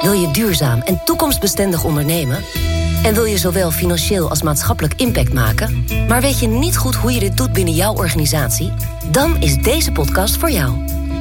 [0.00, 2.44] Wil je duurzaam en toekomstbestendig ondernemen?
[3.02, 7.12] En wil je zowel financieel als maatschappelijk impact maken, maar weet je niet goed hoe
[7.12, 8.72] je dit doet binnen jouw organisatie?
[9.10, 10.72] Dan is deze podcast voor jou.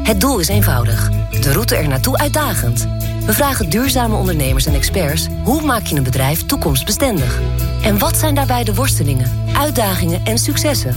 [0.03, 1.09] Het doel is eenvoudig,
[1.41, 2.87] de route er naartoe uitdagend.
[3.25, 7.39] We vragen duurzame ondernemers en experts hoe maak je een bedrijf toekomstbestendig?
[7.81, 10.95] En wat zijn daarbij de worstelingen, uitdagingen en successen?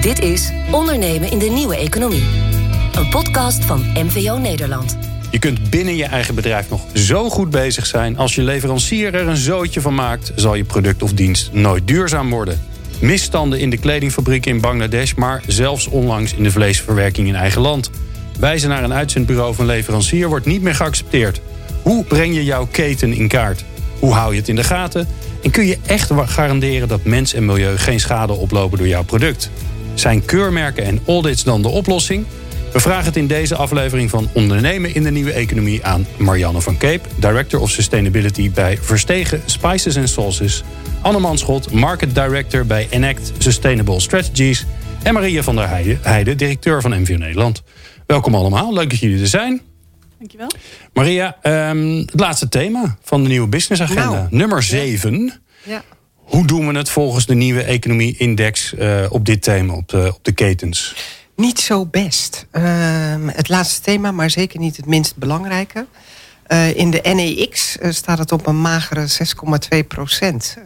[0.00, 2.26] Dit is Ondernemen in de Nieuwe Economie.
[2.94, 4.96] Een podcast van MVO Nederland.
[5.34, 8.16] Je kunt binnen je eigen bedrijf nog zo goed bezig zijn.
[8.16, 12.30] Als je leverancier er een zootje van maakt, zal je product of dienst nooit duurzaam
[12.30, 12.60] worden.
[13.00, 17.90] Misstanden in de kledingfabriek in Bangladesh, maar zelfs onlangs in de vleesverwerking in eigen land.
[18.38, 21.40] Wijzen naar een uitzendbureau van leverancier wordt niet meer geaccepteerd.
[21.82, 23.64] Hoe breng je jouw keten in kaart?
[23.98, 25.08] Hoe hou je het in de gaten?
[25.42, 29.50] En kun je echt garanderen dat mens en milieu geen schade oplopen door jouw product?
[29.94, 32.26] Zijn keurmerken en audits dan de oplossing?
[32.74, 36.76] We vragen het in deze aflevering van Ondernemen in de Nieuwe Economie aan Marianne van
[36.76, 40.64] Keep, Director of Sustainability bij Verstegen Spices and Sauces,
[41.00, 44.66] Anne Manschot, Market Director bij Enact Sustainable Strategies
[45.02, 47.62] en Maria van der Heijden, Heide, directeur van MVO Nederland.
[48.06, 49.60] Welkom allemaal, leuk dat jullie er zijn.
[50.18, 50.50] Dankjewel.
[50.92, 55.40] Maria, um, het laatste thema van de nieuwe business agenda, nou, nummer 7.
[55.62, 55.82] Ja.
[56.14, 60.24] Hoe doen we het volgens de nieuwe economie-index uh, op dit thema, op de, op
[60.24, 60.94] de ketens?
[61.36, 62.46] Niet zo best.
[62.52, 62.62] Uh,
[63.26, 65.86] het laatste thema, maar zeker niet het minst belangrijke.
[66.48, 69.06] Uh, in de NEX uh, staat het op een magere
[69.80, 70.56] 6,2 procent.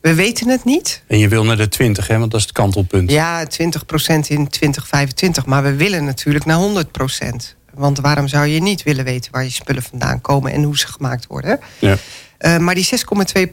[0.00, 1.02] we weten het niet.
[1.06, 2.18] En je wil naar de 20, hè?
[2.18, 3.10] want dat is het kantelpunt.
[3.10, 5.46] Ja, 20 procent in 2025.
[5.46, 7.56] Maar we willen natuurlijk naar 100 procent.
[7.74, 10.86] Want waarom zou je niet willen weten waar je spullen vandaan komen en hoe ze
[10.86, 11.60] gemaakt worden?
[11.78, 11.96] Ja.
[12.58, 12.88] Maar die
[13.34, 13.48] 6,2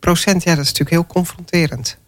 [0.00, 1.98] procent, ja, dat is natuurlijk heel confronterend.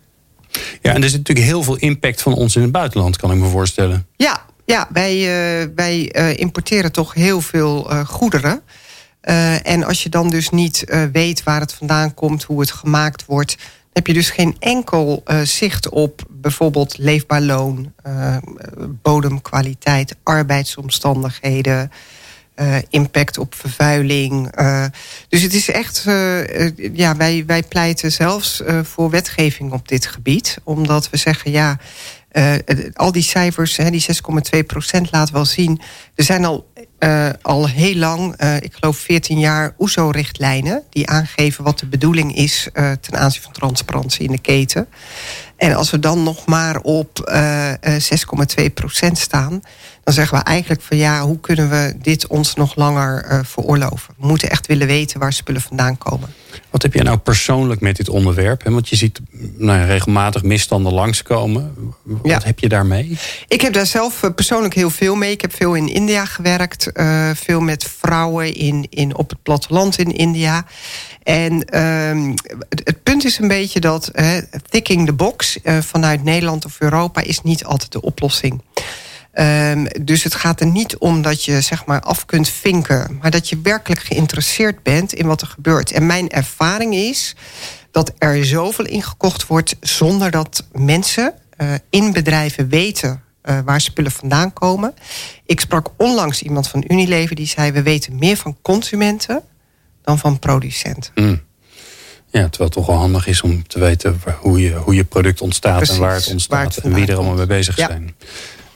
[0.83, 3.39] Ja, en er zit natuurlijk heel veel impact van ons in het buitenland, kan ik
[3.39, 4.07] me voorstellen.
[4.17, 8.61] Ja, ja wij, uh, wij uh, importeren toch heel veel goederen.
[9.63, 13.57] en als je dan dus niet weet waar het vandaan komt, hoe het gemaakt wordt,
[13.93, 17.93] heb je dus geen enkel zicht op bijvoorbeeld leefbaar loon,
[19.03, 21.91] bodemkwaliteit, arbeidsomstandigheden.
[22.61, 24.61] Uh, impact op vervuiling.
[24.61, 24.85] Uh,
[25.29, 30.59] dus het is echt, uh, ja, wij, wij pleiten zelfs voor wetgeving op dit gebied.
[30.65, 31.79] Omdat we zeggen, ja,
[32.93, 34.07] al die cijfers, hè, die
[34.57, 35.81] 6,2 procent laat wel zien.
[36.15, 36.67] Er zijn al,
[37.43, 40.83] al heel lang, ik geloof 14 jaar, OESO-richtlijnen...
[40.91, 44.89] die aangeven wat de bedoeling is ten aanzien van transparantie in de keten.
[45.57, 47.33] En als we dan nog maar op
[48.61, 49.63] 6,2 procent staan
[50.05, 54.15] dan zeggen we eigenlijk van ja, hoe kunnen we dit ons nog langer veroorloven?
[54.19, 56.35] We moeten echt willen weten waar spullen vandaan komen.
[56.71, 58.63] Wat heb jij nou persoonlijk met dit onderwerp?
[58.63, 59.21] Want je ziet
[59.57, 61.75] nou, regelmatig misstanden langskomen.
[62.03, 63.19] Wat heb je daarmee?
[63.49, 65.31] Ik heb daar zelf eh, persoonlijk heel veel mee.
[65.31, 66.91] Ik heb veel in India gewerkt.
[66.95, 70.65] Uh, veel met vrouwen in, in, op het platteland in India.
[71.23, 72.35] En uh,
[72.69, 74.37] het, het, punt is een beetje dat uh,
[74.69, 78.63] ticking the box uh, vanuit Nederland of Europa is niet altijd de oplossing.
[79.39, 83.31] Um, dus het gaat er niet om dat je zeg maar af kunt vinken, maar
[83.31, 85.93] dat je werkelijk geïnteresseerd bent in wat er gebeurt.
[85.93, 87.37] En mijn ervaring is
[87.91, 94.11] dat er zoveel ingekocht wordt zonder dat mensen uh, in bedrijven weten uh, waar spullen
[94.11, 94.95] vandaan komen.
[95.47, 99.43] Ik sprak onlangs iemand van Unilever die zei: we weten meer van consumenten
[100.03, 101.13] dan van producenten.
[101.15, 101.45] Mm.
[102.31, 105.41] Ja, terwijl het toch wel handig is om te weten hoe je, hoe je product
[105.41, 107.87] ontstaat Precies, en waar het ontstaat het en wie er allemaal mee bezig ja.
[107.87, 108.15] zijn.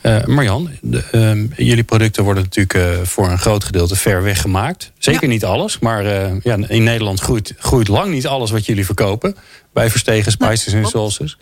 [0.02, 4.40] Uh, Marjan, de, uh, jullie producten worden natuurlijk uh, voor een groot gedeelte ver weg
[4.40, 4.92] gemaakt.
[4.98, 5.28] Zeker ja.
[5.28, 6.04] niet alles, maar
[6.42, 9.36] ja, in Nederland groeit, groeit lang niet alles wat jullie verkopen.
[9.72, 11.38] Bij Verstegen Spices en Sauces.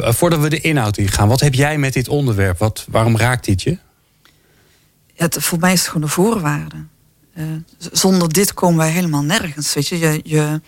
[0.00, 2.58] voordat we de inhoud in gaan, wat heb jij met dit onderwerp?
[2.58, 3.78] Wat, waarom raakt dit je?
[5.14, 6.76] Het, voor mij is het gewoon de voorwaarde.
[7.92, 9.74] zonder dit komen wij helemaal nergens.
[9.74, 10.60] Weet je, je, je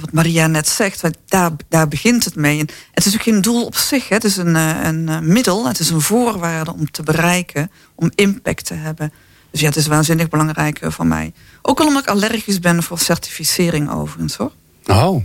[0.00, 2.60] wat Maria net zegt, daar, daar begint het mee.
[2.60, 4.08] En het is ook geen doel op zich.
[4.08, 4.14] Hè.
[4.14, 8.10] Het is een, eh, een eh, middel, het is een voorwaarde om te bereiken, om
[8.14, 9.12] impact te hebben.
[9.50, 11.32] Dus ja, het is waanzinnig belangrijk eh, voor mij.
[11.62, 14.52] Ook al omdat ik allergisch ben voor certificering overigens hoor.
[14.86, 15.22] Oh,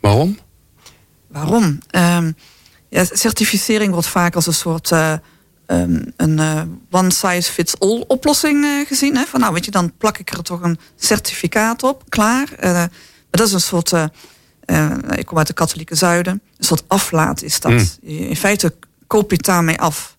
[0.00, 0.38] waarom?
[1.28, 1.78] Waarom?
[1.90, 2.36] Um,
[2.88, 5.12] ja, certificering wordt vaak als een soort uh,
[5.66, 9.16] um, een uh, one size fits all oplossing uh, gezien.
[9.16, 9.24] Hè?
[9.24, 12.48] Van nou weet je, dan plak ik er toch een certificaat op, klaar
[13.34, 13.92] dat is een soort.
[13.92, 14.04] Uh,
[14.66, 16.32] uh, ik kom uit de katholieke zuiden.
[16.32, 17.72] Een soort aflaat is dat.
[17.72, 17.88] Mm.
[18.02, 18.74] In feite
[19.06, 20.16] koop je het daarmee af.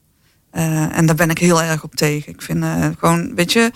[0.54, 2.32] Uh, en daar ben ik heel erg op tegen.
[2.32, 2.66] Ik vind
[3.00, 3.72] gewoon, weet je,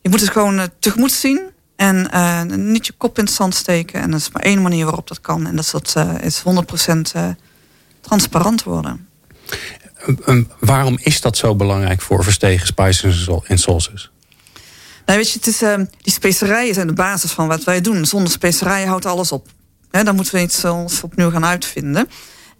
[0.00, 1.40] je moet het gewoon tegemoet zien.
[1.76, 4.00] En niet je kop in het zand steken.
[4.00, 5.46] En dat is maar één manier waarop dat kan.
[5.46, 6.42] En dat is, dat, is
[6.90, 7.00] 100%
[8.00, 9.08] transparant worden.
[10.58, 14.09] waarom is dat zo belangrijk voor verstegen spices en sauces?
[15.10, 18.06] Nou, weet je, uh, die specerijen zijn de basis van wat wij doen.
[18.06, 19.48] Zonder specerijen houdt alles op.
[19.90, 22.08] He, dan moeten we iets ons opnieuw gaan uitvinden.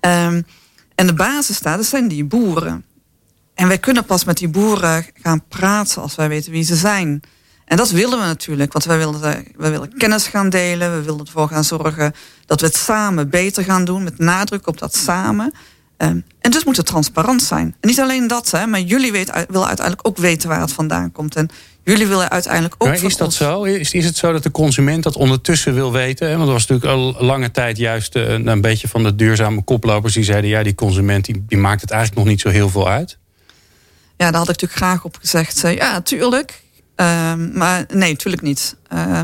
[0.00, 0.46] Um,
[0.94, 2.84] en de basis staat, dat zijn die boeren.
[3.54, 7.22] En wij kunnen pas met die boeren gaan praten als wij weten wie ze zijn.
[7.64, 9.20] En dat willen we natuurlijk, want wij willen,
[9.56, 10.96] wij willen kennis gaan delen.
[10.96, 12.14] We willen ervoor gaan zorgen
[12.46, 15.52] dat we het samen beter gaan doen, met nadruk op dat samen.
[16.02, 17.74] Um, en dus moet het transparant zijn.
[17.80, 21.12] En niet alleen dat, hè, maar jullie weten, willen uiteindelijk ook weten waar het vandaan
[21.12, 21.36] komt.
[21.36, 21.48] En
[21.84, 22.88] jullie willen uiteindelijk ook.
[22.88, 23.62] Maar is dat zo?
[23.62, 26.28] Is, is het zo dat de consument dat ondertussen wil weten?
[26.30, 29.62] Want er was natuurlijk al lange tijd juist een, eh, een beetje van de duurzame
[29.62, 32.68] koplopers die zeiden: ja, die consument die, die maakt het eigenlijk nog niet zo heel
[32.68, 33.18] veel uit.
[34.16, 35.60] Ja, daar had ik natuurlijk graag op gezegd.
[35.60, 36.62] Ja, tuurlijk.
[36.96, 38.76] Uh, maar nee, natuurlijk niet.
[38.92, 39.20] Uh,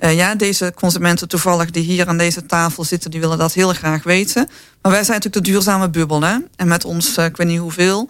[0.00, 3.72] uh, ja, deze consumenten toevallig die hier aan deze tafel zitten, die willen dat heel
[3.72, 4.48] graag weten.
[4.82, 6.36] Maar wij zijn natuurlijk de duurzame bubbel, hè?
[6.56, 8.08] En met ons, uh, ik weet niet hoeveel.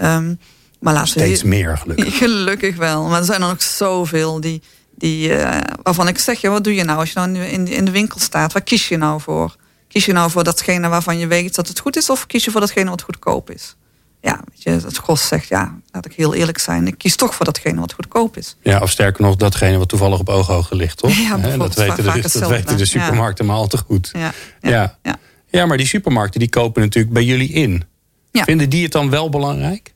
[0.00, 0.38] Um,
[0.80, 2.16] maar laten Steeds we, meer, gelukkig.
[2.26, 3.04] Gelukkig wel.
[3.04, 4.62] Maar er zijn er nog zoveel die,
[4.94, 7.70] die, uh, waarvan ik zeg, ja, wat doe je nou als je nou in de,
[7.70, 8.52] in de winkel staat?
[8.52, 9.56] Waar kies je nou voor?
[9.88, 12.50] Kies je nou voor datgene waarvan je weet dat het goed is, of kies je
[12.50, 13.76] voor datgene wat goedkoop is?
[14.26, 17.34] Ja, weet je, het Gros zegt, ja, laat ik heel eerlijk zijn, ik kies toch
[17.34, 18.56] voor datgene wat goedkoop is.
[18.62, 21.16] Ja, of sterker nog, datgene wat toevallig op ooghoogte ligt, toch?
[21.28, 24.10] Ja, dat weten, de, dat weten de supermarkten maar al te goed.
[24.12, 25.18] Ja, ja, ja.
[25.48, 25.66] ja.
[25.66, 27.84] maar die supermarkten die kopen natuurlijk bij jullie in.
[28.32, 29.94] Vinden die het dan wel belangrijk?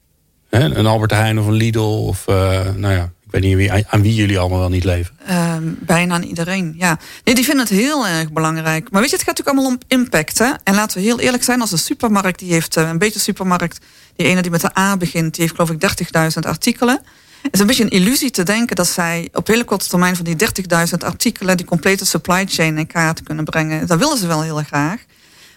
[0.50, 2.34] Een Albert Heijn of een Lidl of, uh,
[2.76, 5.16] nou ja, weet niet wie, aan wie jullie allemaal wel niet leven.
[5.30, 6.98] Uh, bijna aan iedereen, ja.
[7.24, 8.90] Nee, die vinden het heel erg belangrijk.
[8.90, 10.38] Maar weet je, het gaat natuurlijk allemaal om impact.
[10.38, 10.52] Hè?
[10.64, 12.38] En laten we heel eerlijk zijn, als een supermarkt...
[12.38, 13.78] die heeft uh, een beetje supermarkt...
[14.16, 15.34] die ene die met de A begint...
[15.34, 17.00] die heeft geloof ik 30.000 artikelen.
[17.42, 20.16] Het is een beetje een illusie te denken dat zij op hele korte termijn...
[20.16, 21.56] van die 30.000 artikelen...
[21.56, 23.86] die complete supply chain in kaart kunnen brengen.
[23.86, 25.04] Dat willen ze wel heel graag.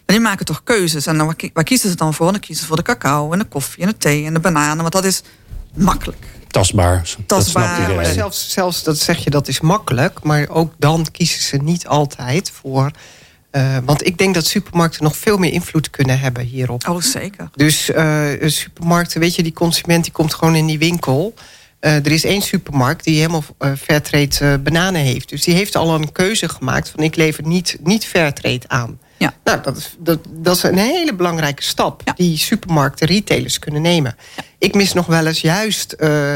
[0.06, 1.06] Maar die maken toch keuzes.
[1.06, 2.32] En dan, waar kiezen ze dan voor?
[2.32, 4.78] Dan kiezen ze voor de cacao en de koffie en de thee en de bananen.
[4.78, 5.22] Want dat is
[5.74, 7.16] makkelijk tastbaar.
[7.26, 7.96] Tastbaar.
[7.96, 11.88] Dat zelfs, zelfs dat zeg je dat is makkelijk, maar ook dan kiezen ze niet
[11.88, 12.92] altijd voor.
[13.52, 16.88] Uh, want ik denk dat supermarkten nog veel meer invloed kunnen hebben hierop.
[16.88, 17.50] Oh, zeker.
[17.56, 21.34] Dus uh, supermarkten, weet je, die consument die komt gewoon in die winkel.
[21.82, 23.44] Uh, er is één supermarkt die helemaal
[23.78, 25.30] fairtrade bananen heeft.
[25.30, 29.00] Dus die heeft al een keuze gemaakt van ik lever niet, niet fairtrade aan.
[29.24, 29.34] Ja.
[29.44, 34.16] Nou, dat is, dat, dat is een hele belangrijke stap die supermarkten, retailers kunnen nemen.
[34.58, 36.36] Ik mis nog wel eens juist, uh,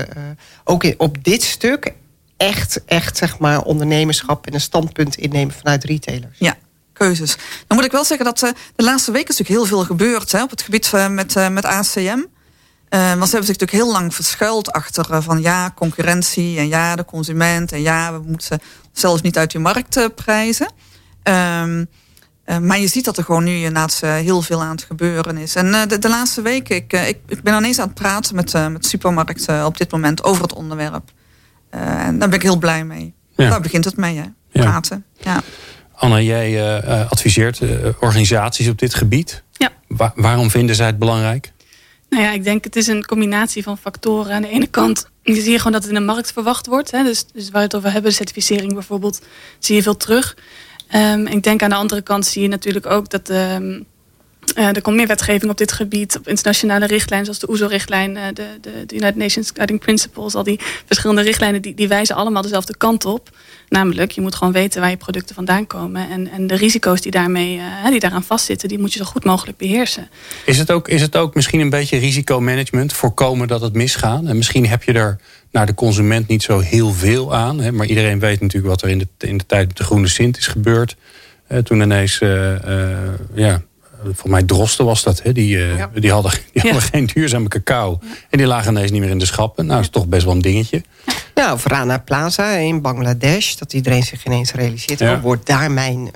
[0.63, 1.93] ook in, op dit stuk,
[2.37, 6.37] echt, echt zeg maar ondernemerschap en een standpunt innemen vanuit retailers.
[6.39, 6.57] Ja,
[6.93, 7.35] keuzes.
[7.67, 10.31] Dan moet ik wel zeggen dat uh, de laatste weken is natuurlijk heel veel gebeurd
[10.31, 11.99] hè, op het gebied van, met, uh, met ACM.
[11.99, 16.95] Uh, want ze hebben zich natuurlijk heel lang verschuild achter van ja, concurrentie en ja,
[16.95, 18.59] de consument en ja, we moeten
[18.91, 20.71] zelfs niet uit die markt prijzen.
[21.23, 21.83] Ehm,
[22.47, 25.37] uh, maar je ziet dat er gewoon nu inderdaad uh, heel veel aan het gebeuren
[25.37, 25.55] is.
[25.55, 28.53] En uh, de, de, laatste weken, ik, ik, ik, ben ineens aan het praten met,
[28.71, 31.11] met supermarkten op dit moment over het onderwerp.
[31.69, 33.13] en daar ben ik heel blij mee.
[33.35, 33.49] Ja.
[33.49, 34.25] Daar begint het mee, hè?
[34.51, 35.05] praten.
[35.17, 35.33] Ja.
[35.33, 35.41] ja.
[35.93, 37.61] Anna, jij adviseert
[37.99, 39.43] organisaties op dit gebied.
[39.51, 39.71] Ja.
[39.87, 41.51] Wa waarom vinden zij het belangrijk?
[42.09, 44.33] Nou ja, ik denk het is een combinatie van factoren.
[44.33, 46.91] Aan de ene kant zie je gewoon dat het in de markt verwacht wordt.
[46.91, 47.03] Hè?
[47.03, 49.21] Dus, dus waar we het over hebben, de certificering bijvoorbeeld,
[49.59, 50.35] zie je veel terug.
[50.95, 53.29] Um, ik denk aan de andere kant zie je natuurlijk ook dat...
[53.29, 53.85] Um,
[54.55, 58.21] uh, er komt meer wetgeving op dit gebied, op internationale richtlijnen, zoals de OESO-richtlijn, uh,
[58.33, 62.41] de, de, de, United Nations Guiding Principles, al die verschillende richtlijnen, die, die wijzen allemaal
[62.41, 63.29] dezelfde kant op.
[63.69, 66.09] Namelijk, je moet gewoon weten waar je producten vandaan komen.
[66.09, 69.23] En, en de risico's die, daarmee, uh, die daaraan vastzitten, die moet je zo goed
[69.23, 70.09] mogelijk beheersen.
[70.45, 74.25] Is het ook, is het ook misschien een beetje risicomanagement, voorkomen dat het misgaat?
[74.25, 75.19] En misschien heb je er
[75.51, 77.59] naar de consument niet zo heel veel aan.
[77.59, 80.07] Hè, maar iedereen weet natuurlijk wat er in de, in de tijd met de Groene
[80.07, 80.95] Sint is gebeurd.
[81.63, 82.97] Toen ineens, uh, uh,
[83.33, 83.61] ja,
[84.11, 85.21] voor mij Drosten was dat.
[85.21, 85.89] Hè, die, ja.
[85.93, 87.99] die, hadden, die hadden geen duurzame cacao.
[88.29, 89.65] En die lagen ineens niet meer in de schappen.
[89.65, 90.83] Nou, dat is toch best wel een dingetje.
[91.35, 93.55] Nou, of Rana Plaza in Bangladesh.
[93.55, 94.99] Dat iedereen zich ineens realiseert.
[94.99, 95.19] Ja.
[95.19, 96.11] Wordt, daar mijn,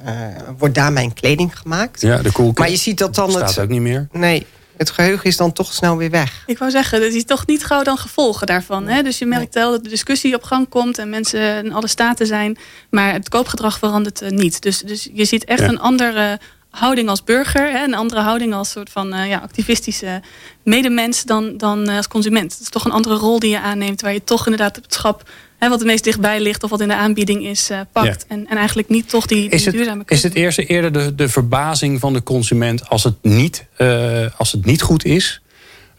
[0.58, 2.02] wordt daar mijn kleding gemaakt?
[2.02, 2.60] Ja, de koelkast.
[2.60, 3.30] Maar je ziet dat dan...
[3.30, 4.08] staat het, ook niet meer.
[4.12, 4.46] Nee,
[4.82, 6.44] het geheugen is dan toch snel weer weg.
[6.46, 8.88] Ik wou zeggen, dat is toch niet gauw dan gevolgen daarvan.
[8.88, 9.04] Hè?
[9.04, 12.28] Dus je merkt wel dat de discussie op gang komt en mensen in alle staten
[12.28, 12.58] zijn.
[12.90, 14.62] Maar het koopgedrag verandert niet.
[14.62, 17.72] Dus, dus je ziet echt een andere houding als burger.
[17.72, 17.84] Hè?
[17.84, 20.22] Een andere houding als soort van uh, ja, activistische
[20.64, 22.52] medemens dan, dan uh, als consument.
[22.52, 24.02] Het is toch een andere rol die je aanneemt.
[24.02, 25.30] Waar je toch inderdaad het schap
[25.62, 28.25] hè, wat het meest dichtbij ligt of wat in de aanbieding is, uh, pakt.
[28.27, 31.15] En, en eigenlijk niet toch die, die is het, duurzame Is het eerste eerder de,
[31.15, 35.41] de verbazing van de consument als het niet, uh, als het niet goed is?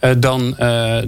[0.00, 0.56] Uh, dan,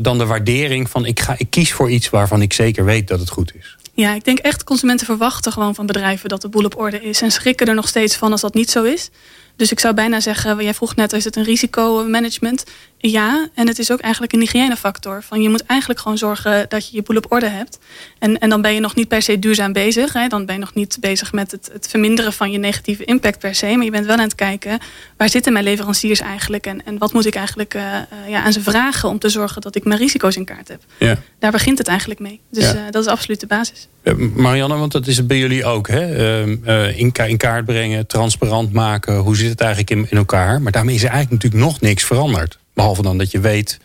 [0.00, 3.20] dan de waardering van ik, ga, ik kies voor iets waarvan ik zeker weet dat
[3.20, 3.76] het goed is.
[3.94, 7.22] Ja, ik denk echt consumenten verwachten gewoon van bedrijven dat de boel op orde is.
[7.22, 9.10] En schrikken er nog steeds van als dat niet zo is.
[9.56, 12.64] Dus ik zou bijna zeggen, jij vroeg net, is het een risicomanagement?
[13.10, 15.22] Ja, en het is ook eigenlijk een hygiënefactor.
[15.22, 17.78] Van je moet eigenlijk gewoon zorgen dat je je boel op orde hebt.
[18.18, 20.12] En, en dan ben je nog niet per se duurzaam bezig.
[20.12, 20.28] Hè.
[20.28, 23.54] Dan ben je nog niet bezig met het, het verminderen van je negatieve impact per
[23.54, 23.66] se.
[23.66, 24.78] Maar je bent wel aan het kijken,
[25.16, 26.66] waar zitten mijn leveranciers eigenlijk?
[26.66, 27.82] En, en wat moet ik eigenlijk uh,
[28.28, 30.80] ja, aan ze vragen om te zorgen dat ik mijn risico's in kaart heb?
[30.98, 31.18] Ja.
[31.38, 32.40] Daar begint het eigenlijk mee.
[32.50, 32.74] Dus ja.
[32.74, 33.88] uh, dat is absoluut de basis.
[34.34, 35.88] Marianne, want dat is het bij jullie ook.
[35.88, 36.16] Hè?
[36.46, 39.16] Uh, in, in, kaart brengen, transparant maken.
[39.16, 40.62] Hoe zit het eigenlijk in, in elkaar?
[40.62, 42.62] Maar daarmee is er eigenlijk natuurlijk nog niks veranderd.
[42.74, 43.78] Behalve dan dat je weet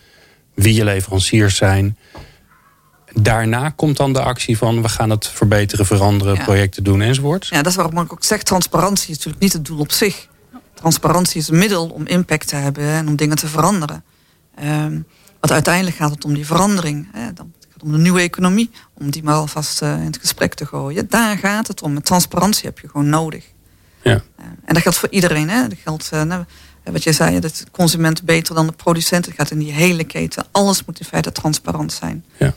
[0.54, 1.98] wie je leveranciers zijn.
[3.14, 7.48] Daarna komt dan de actie van we gaan het verbeteren, veranderen, projecten doen enzovoort.
[7.48, 10.28] Ja, dat is waarom ik ook zeg, transparantie is natuurlijk niet het doel op zich.
[10.74, 14.04] Transparantie is een middel om impact te hebben en om dingen te veranderen.
[14.64, 15.06] Um,
[15.40, 17.08] want uiteindelijk gaat het om die verandering.
[17.12, 17.34] Hè.
[17.34, 18.70] Dan gaat het om de nieuwe economie.
[18.94, 21.10] Om die maar alvast uh, in het gesprek te gooien.
[21.10, 21.94] Daar gaat het om.
[21.94, 23.46] Met transparantie heb je gewoon nodig.
[24.02, 24.14] Ja.
[24.14, 25.50] Uh, en dat geldt voor iedereen.
[25.50, 25.68] Hè.
[25.68, 26.44] Dat geldt, uh, nou,
[26.92, 29.26] wat je zei, dat de consument beter dan de producent.
[29.26, 30.46] Het gaat in die hele keten.
[30.52, 32.26] Alles moet in feite transparant zijn.
[32.38, 32.54] Ja.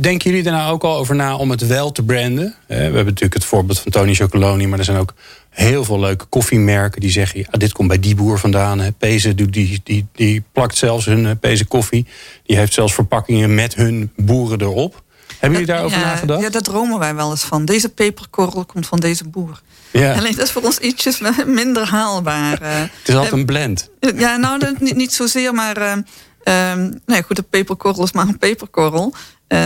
[0.00, 2.54] Denken jullie er nou ook al over na om het wel te branden?
[2.66, 5.14] We hebben natuurlijk het voorbeeld van Tony Chocoloni, maar er zijn ook
[5.50, 8.94] heel veel leuke koffiemerken die zeggen: dit komt bij die boer vandaan.
[8.98, 12.06] Peze doet die, die, die plakt zelfs hun Peze koffie.
[12.44, 15.02] Die heeft zelfs verpakkingen met hun boeren erop.
[15.38, 16.40] Hebben jullie daarover ja, nagedacht?
[16.42, 17.64] Ja, daar dromen wij wel eens van.
[17.64, 19.60] Deze peperkorrel komt van deze boer.
[19.90, 20.14] Ja.
[20.14, 22.58] Alleen dat is voor ons ietsjes minder haalbaar.
[22.60, 23.90] het is altijd een blend.
[24.16, 26.04] Ja, nou, dat, niet, niet zozeer, maar...
[26.48, 26.72] Uh,
[27.06, 29.14] nee, goed, de peperkorrel is maar een peperkorrel.
[29.48, 29.58] Uh,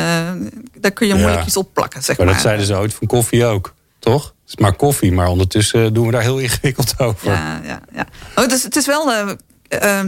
[0.81, 2.27] daar kun je moeilijk iets op plakken, zeg maar.
[2.27, 4.25] Maar dat zeiden ze ooit van koffie ook, toch?
[4.25, 7.31] Het is maar koffie, maar ondertussen doen we daar heel ingewikkeld over.
[7.31, 8.07] Ja, ja, ja.
[8.35, 9.13] Oh, dus het is wel...
[9.13, 10.01] Uh,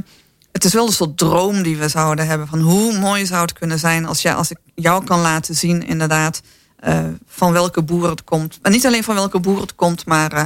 [0.52, 2.48] het is wel een soort droom die we zouden hebben.
[2.48, 5.86] Van hoe mooi zou het kunnen zijn als, ja, als ik jou kan laten zien,
[5.86, 6.40] inderdaad,
[6.86, 8.58] uh, van welke boer het komt.
[8.62, 10.42] En niet alleen van welke boer het komt, maar uh,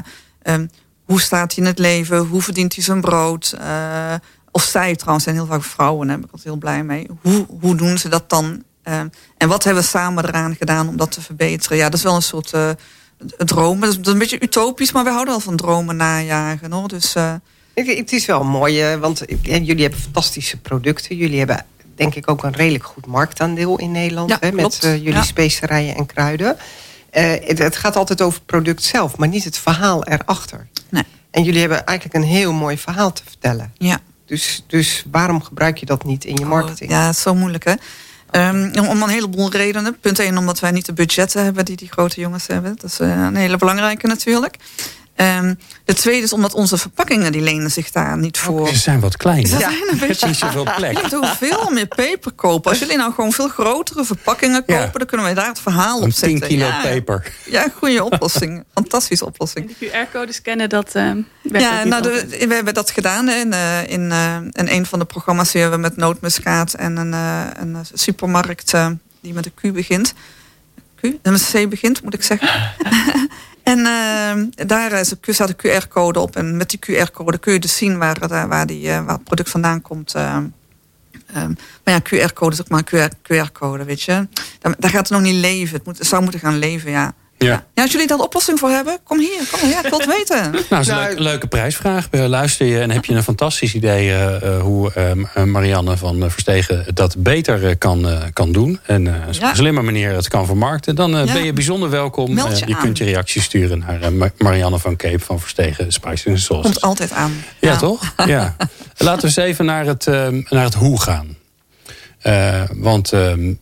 [0.54, 0.70] um,
[1.04, 2.18] hoe staat hij in het leven?
[2.18, 3.56] Hoe verdient hij zijn brood?
[3.60, 4.14] Uh,
[4.50, 7.06] of zij trouwens zijn heel vaak vrouwen, daar ben ik altijd heel blij mee.
[7.20, 8.64] Hoe, hoe doen ze dat dan?
[9.36, 11.76] en wat hebben we samen eraan gedaan om dat te verbeteren?
[11.76, 12.54] Ja, dat is wel een soort
[13.36, 13.80] droom.
[13.80, 16.72] Dat is een beetje utopisch, maar we houden wel van dromen najagen.
[16.72, 16.88] Hoor.
[16.88, 17.14] Dus
[17.84, 21.16] het is wel mooi, want jullie hebben fantastische producten.
[21.16, 21.64] Jullie hebben
[21.94, 24.30] denk ik ook een redelijk goed marktaandeel in Nederland.
[24.30, 25.22] Ja, hè, met uh, jullie ja.
[25.22, 26.56] specerijen en kruiden.
[27.12, 30.66] Uh, het, het, gaat altijd over het product zelf, maar niet het verhaal erachter.
[30.88, 31.04] Nee.
[31.30, 33.72] En jullie hebben eigenlijk een heel mooi verhaal te vertellen.
[33.78, 33.98] Ja.
[34.26, 36.90] Dus, dus waarom gebruik je dat niet in je marketing?
[36.90, 37.74] Oh, ja, zo moeilijk hè.
[38.32, 39.98] Um, om een heleboel redenen.
[40.00, 42.76] Punt 1, omdat wij niet de budgetten hebben die die grote jongens hebben.
[42.76, 44.56] Dat is uh, een hele belangrijke natuurlijk.
[45.16, 48.68] Um, de tweede is omdat onze verpakkingen die lenen zich daar niet voor.
[48.68, 49.48] Ze zijn wat kleiner.
[49.48, 50.26] Ze zijn een beetje...
[50.26, 50.98] niet zoveel plek.
[50.98, 52.70] Je moet veel meer peper kopen.
[52.70, 54.82] Als jullie nou gewoon veel grotere verpakkingen kopen...
[54.82, 54.90] Ja.
[54.92, 56.38] dan kunnen wij daar het verhaal op zetten.
[56.38, 56.80] 10 kilo ja.
[56.80, 57.32] peper.
[57.44, 58.64] Ja, goede oplossing.
[58.74, 59.68] Fantastische oplossing.
[59.68, 61.10] En de QR-code scannen, dat uh,
[61.42, 63.28] Ja, nou, de, we hebben dat gedaan.
[63.28, 66.74] In, uh, in, uh, in een van de programma's hebben we met nootmuskaat...
[66.74, 67.12] en een,
[67.60, 68.72] een supermarkt
[69.20, 70.14] die met een Q begint.
[70.96, 71.02] Q?
[71.02, 72.48] Met een C begint, moet ik zeggen.
[73.66, 76.36] En uh, daar staat een QR-code op.
[76.36, 79.82] En met die QR-code kun je dus zien waar, waar, die, waar het product vandaan
[79.82, 80.14] komt.
[80.14, 80.54] Um,
[81.84, 84.28] maar ja, QR-code is ook maar QR-code, weet je.
[84.58, 85.76] Daar, daar, gaat het nog niet leven.
[85.76, 87.14] Het, moet, het zou moeten gaan leven, ja.
[87.38, 87.64] Ja.
[87.74, 89.40] ja, als jullie daar een oplossing voor hebben, kom hier.
[89.50, 90.50] Kom, ja, ik wil het weten.
[90.52, 92.08] nou, dat is een leuke, leuke prijsvraag.
[92.10, 94.92] Luister je en heb je een fantastisch idee uh, hoe
[95.36, 98.80] uh, Marianne van Verstegen dat beter kan, uh, kan doen.
[98.86, 99.50] En op ja.
[99.50, 100.94] een slimme manier het kan vermarkten.
[100.94, 101.32] Dan ja.
[101.32, 102.36] ben je bijzonder welkom.
[102.36, 106.62] Je, je kunt je reactie sturen naar Marianne van Cape van Verstegen Spice and Sauce.
[106.62, 107.44] Komt altijd aan.
[107.60, 108.14] Ja, toch?
[108.26, 108.56] Ja.
[108.96, 110.06] Laten we eens even naar het,
[110.50, 111.36] naar het hoe gaan.
[112.74, 113.56] want ehm, uh,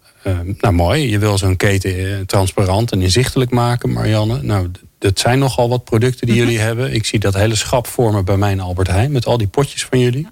[0.60, 4.42] nou mooi, je wil zo'n keten eh, transparant en inzichtelijk maken, Marianne.
[4.42, 6.44] Nou, dat zijn nogal wat producten die mhm.
[6.44, 6.94] jullie hebben.
[6.94, 9.84] Ik zie dat hele schap vormen bij mij in Albert Heijn met al die potjes
[9.84, 10.28] van jullie.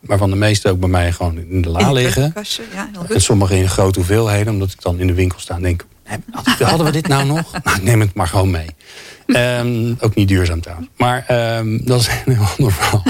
[0.00, 2.34] Waarvan de meeste ook bij mij gewoon in de la liggen.
[2.72, 5.86] Ja, en sommige in grote hoeveelheden, omdat ik dan in de winkel sta en denk:
[6.58, 7.52] hadden we dit nou nog?
[7.64, 8.66] Nou, neem het maar gewoon mee.
[9.26, 10.88] Um, ook niet duurzaam trouwens.
[10.96, 11.26] Maar
[11.58, 13.02] um, dat is een heel ander verhaal.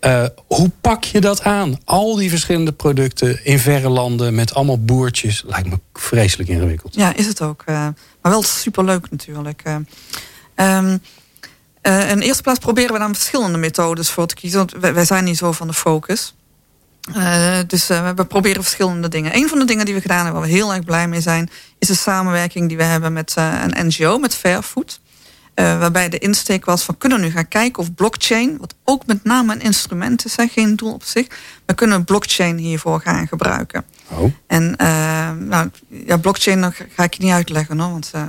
[0.00, 1.78] Uh, hoe pak je dat aan?
[1.84, 5.42] Al die verschillende producten in verre landen met allemaal boertjes.
[5.46, 6.94] Lijkt me vreselijk ingewikkeld.
[6.94, 7.62] Ja, is het ook.
[7.66, 7.74] Uh,
[8.22, 9.62] maar wel superleuk natuurlijk.
[9.66, 9.76] Uh,
[10.82, 11.02] um,
[11.82, 14.58] in eerste plaats proberen we dan verschillende methodes voor te kiezen.
[14.58, 16.34] Want wij, wij zijn niet zo van de focus.
[17.66, 19.36] dus we proberen verschillende dingen.
[19.36, 21.50] Een van de dingen die we gedaan hebben, waar we heel erg blij mee zijn...
[21.78, 25.00] is de samenwerking die we hebben met een NGO, met Fairfood...
[25.60, 29.06] Uh, waarbij de insteek was van kunnen we nu gaan kijken of blockchain, wat ook
[29.06, 31.26] met name een instrument is, geen doel op zich,
[31.66, 33.84] we kunnen blockchain hiervoor gaan gebruiken.
[34.08, 34.32] Oh.
[34.46, 38.22] En uh, nou, ja, blockchain ga ik je niet uitleggen hoor, want uh,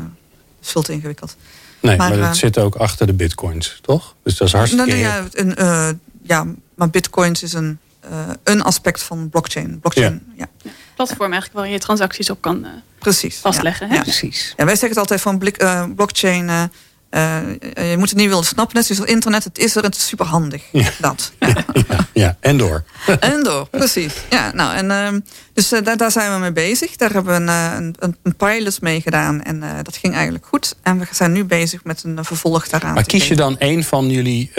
[0.61, 1.35] is veel te ingewikkeld.
[1.79, 4.15] Nee, maar, maar het zit ook achter de bitcoins, toch?
[4.23, 4.91] Dus dat is hartstikke...
[4.91, 6.45] Nou, ja, een, ja,
[6.75, 7.79] maar bitcoins is een
[8.43, 9.79] een aspect van blockchain.
[9.79, 10.47] blockchain ja.
[10.63, 10.71] ja.
[10.95, 12.65] Platform eigenlijk waar je transacties op kan
[12.99, 13.89] Precies, vastleggen.
[13.93, 14.53] Ja, Precies.
[14.57, 15.57] Ja, wij zeggen het altijd van blik,
[15.95, 16.63] blockchain uh,
[17.11, 18.75] je moet het niet willen snappen.
[18.75, 20.63] Net zoals internet, het is er het is super handig.
[20.71, 20.89] Ja.
[20.99, 21.31] Dat.
[21.87, 22.07] Ja.
[22.13, 22.83] ja, en door.
[23.19, 24.13] en door, precies.
[24.29, 25.19] Ja, nou, en, uh,
[25.53, 26.95] dus uh, daar, daar, zijn we mee bezig.
[26.95, 29.41] Daar hebben we een, een, een pilot mee gedaan.
[29.41, 30.75] En dat ging eigenlijk goed.
[30.83, 32.93] En we zijn nu bezig met een vervolg daaraan.
[32.93, 34.51] Maar kies je dan een van jullie,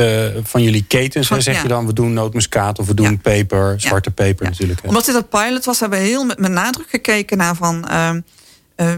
[0.42, 1.30] van jullie ketens?
[1.30, 4.82] en zeg je dan, we doen nootmuskaat of we doen peper, zwarte peper natuurlijk.
[4.82, 4.88] Hè?
[4.88, 7.88] Omdat dit een pilot was, hebben we heel met, met nadruk gekeken naar van...
[7.88, 8.20] Ehm,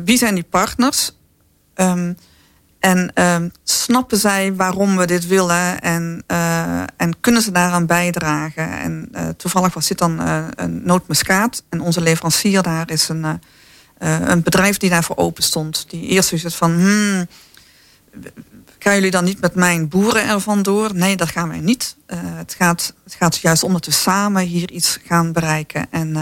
[0.04, 1.12] wie zijn die partners...
[1.76, 2.16] Um,
[2.84, 8.78] en uh, snappen zij waarom we dit willen en, uh, en kunnen ze daaraan bijdragen?
[8.78, 11.62] En uh, toevallig was dit dan uh, een nootmuskaat.
[11.68, 13.40] En onze leverancier daar is een,
[13.98, 15.84] een bedrijf die daarvoor open stond.
[15.88, 17.26] Die eerst zoiets van, hmm,
[18.78, 20.94] gaan jullie dan niet met mijn boeren ervan door?
[20.94, 21.96] Nee, dat gaan wij niet.
[22.16, 25.86] het, gaat, het gaat juist om dat we samen hier iets gaan bereiken.
[25.90, 26.12] En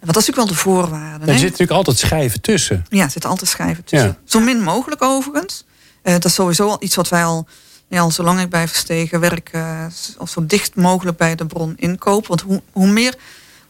[0.00, 1.26] want dat is natuurlijk wel de voorwaarde.
[1.26, 2.86] Er zit natuurlijk altijd schijven tussen.
[2.88, 4.08] Ja, er zit altijd schijven tussen.
[4.08, 4.16] Ja.
[4.24, 5.64] Zo min mogelijk overigens.
[6.02, 7.46] Uh, dat is sowieso iets wat wij al,
[7.88, 9.86] ja, al zolang ik bij Verstegen werk, uh,
[10.26, 12.28] zo dicht mogelijk bij de bron inkopen.
[12.28, 13.14] Want hoe, hoe, meer,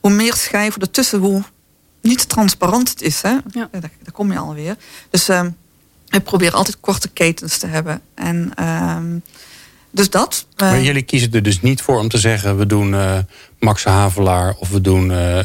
[0.00, 1.42] hoe meer schijven ertussen, hoe
[2.00, 3.22] niet transparant het is.
[3.22, 3.30] Hè?
[3.30, 3.40] Ja.
[3.52, 4.76] Daar, daar, kom je alweer.
[5.10, 5.44] Dus uh,
[6.08, 8.00] ik probeer altijd korte ketens te hebben.
[8.14, 9.18] En ehm,
[9.90, 10.46] dus dat.
[10.56, 12.58] maar eh, jullie kiezen er dus niet voor om te zeggen...
[12.58, 13.18] we doen uh,
[13.58, 15.38] Max Havelaar of we doen uh,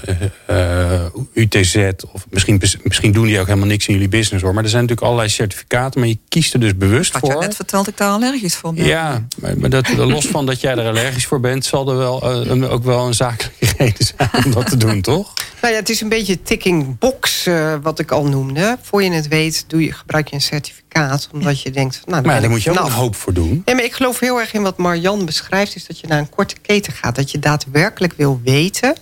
[0.50, 1.02] uh,
[1.34, 1.90] UTZ...
[2.12, 4.54] of misschien, misschien doen die ook helemaal niks in jullie business hoor.
[4.54, 6.00] Maar er zijn natuurlijk allerlei certificaten...
[6.00, 7.34] maar je kiest er dus bewust voor.
[7.34, 8.86] Wat net verteld ik daar allergisch voor ben.
[8.86, 9.28] Ja,
[9.58, 11.66] maar, dat, los van dat jij er allergisch voor bent...
[11.66, 12.24] zal er wel,
[12.70, 15.34] ook wel een zakelijke reden zijn om dat te doen, toch?
[15.62, 17.50] Nou ja, het is een beetje ticking box
[17.82, 18.78] wat ik al noemde.
[18.82, 21.30] Voor je het weet doe je, gebruik je een certificaat...
[21.34, 22.02] omdat je denkt...
[22.06, 23.62] Nou, maar daar moet je ook een hoop voor doen.
[23.66, 25.76] Nee, maar ik geloof heel erg in wat Marjan beschrijft...
[25.76, 27.16] is dat je naar een korte keten gaat.
[27.16, 28.96] Dat je daadwerkelijk wil weten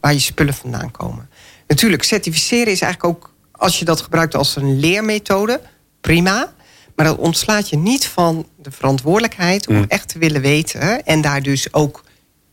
[0.00, 1.28] waar je spullen vandaan komen.
[1.66, 3.32] Natuurlijk, certificeren is eigenlijk ook...
[3.52, 5.60] als je dat gebruikt als een leermethode,
[6.00, 6.52] prima...
[7.00, 9.84] Maar dat ontslaat je niet van de verantwoordelijkheid om mm.
[9.88, 11.04] echt te willen weten.
[11.04, 12.04] En daar dus ook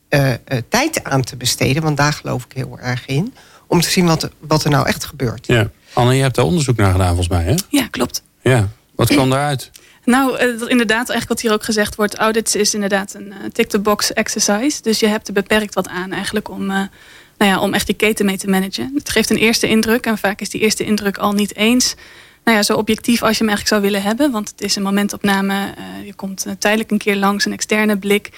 [0.10, 0.36] uh, uh,
[0.70, 1.84] tijd aan te besteden.
[1.84, 3.34] Want daar geloof ik heel erg in.
[3.68, 5.48] Om te zien wat, wat er nou echt gebeurt.
[5.48, 5.70] Ja.
[5.94, 7.56] Anne, je hebt daar onderzoek naar gedaan volgens mij, hè?
[7.70, 8.24] Ja, klopt.
[8.42, 8.68] Ja.
[8.96, 9.72] Wat kwam daaruit?
[10.08, 12.16] Nou, uh, inderdaad, eigenlijk wat hier ook gezegd wordt...
[12.16, 14.82] audits is inderdaad een tick-the-box exercise.
[14.82, 16.66] Dus je hebt er beperkt wat aan eigenlijk om...
[16.66, 16.90] nou
[17.38, 18.92] ja, om echt die keten mee te managen.
[18.96, 20.06] Het geeft een eerste indruk.
[20.06, 21.96] En vaak is die eerste indruk al niet eens
[22.44, 24.32] nou ja, zo objectief als je hem eigenlijk zou willen hebben.
[24.32, 25.74] Want het is een momentopname.
[26.06, 28.30] Je komt tijdelijk een keer langs, een externe blik.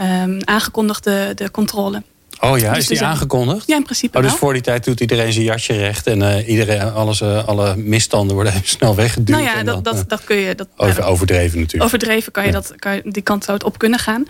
[0.00, 2.02] Um, aangekondigde de controle.
[2.40, 3.66] Oh ja, dus is die aangekondigd?
[3.66, 6.06] Ja, in principe oh, Dus voor die tijd doet iedereen zijn jasje recht...
[6.06, 9.38] en uh, iedereen, alles, uh, alle misstanden worden even snel weggeduwd.
[9.38, 10.54] Nou ja, dat, dan, dat, dat kun je...
[10.54, 11.84] Dat, over, overdreven natuurlijk.
[11.84, 14.24] Overdreven kan je, dat, kan je, die kant zou het op kunnen gaan.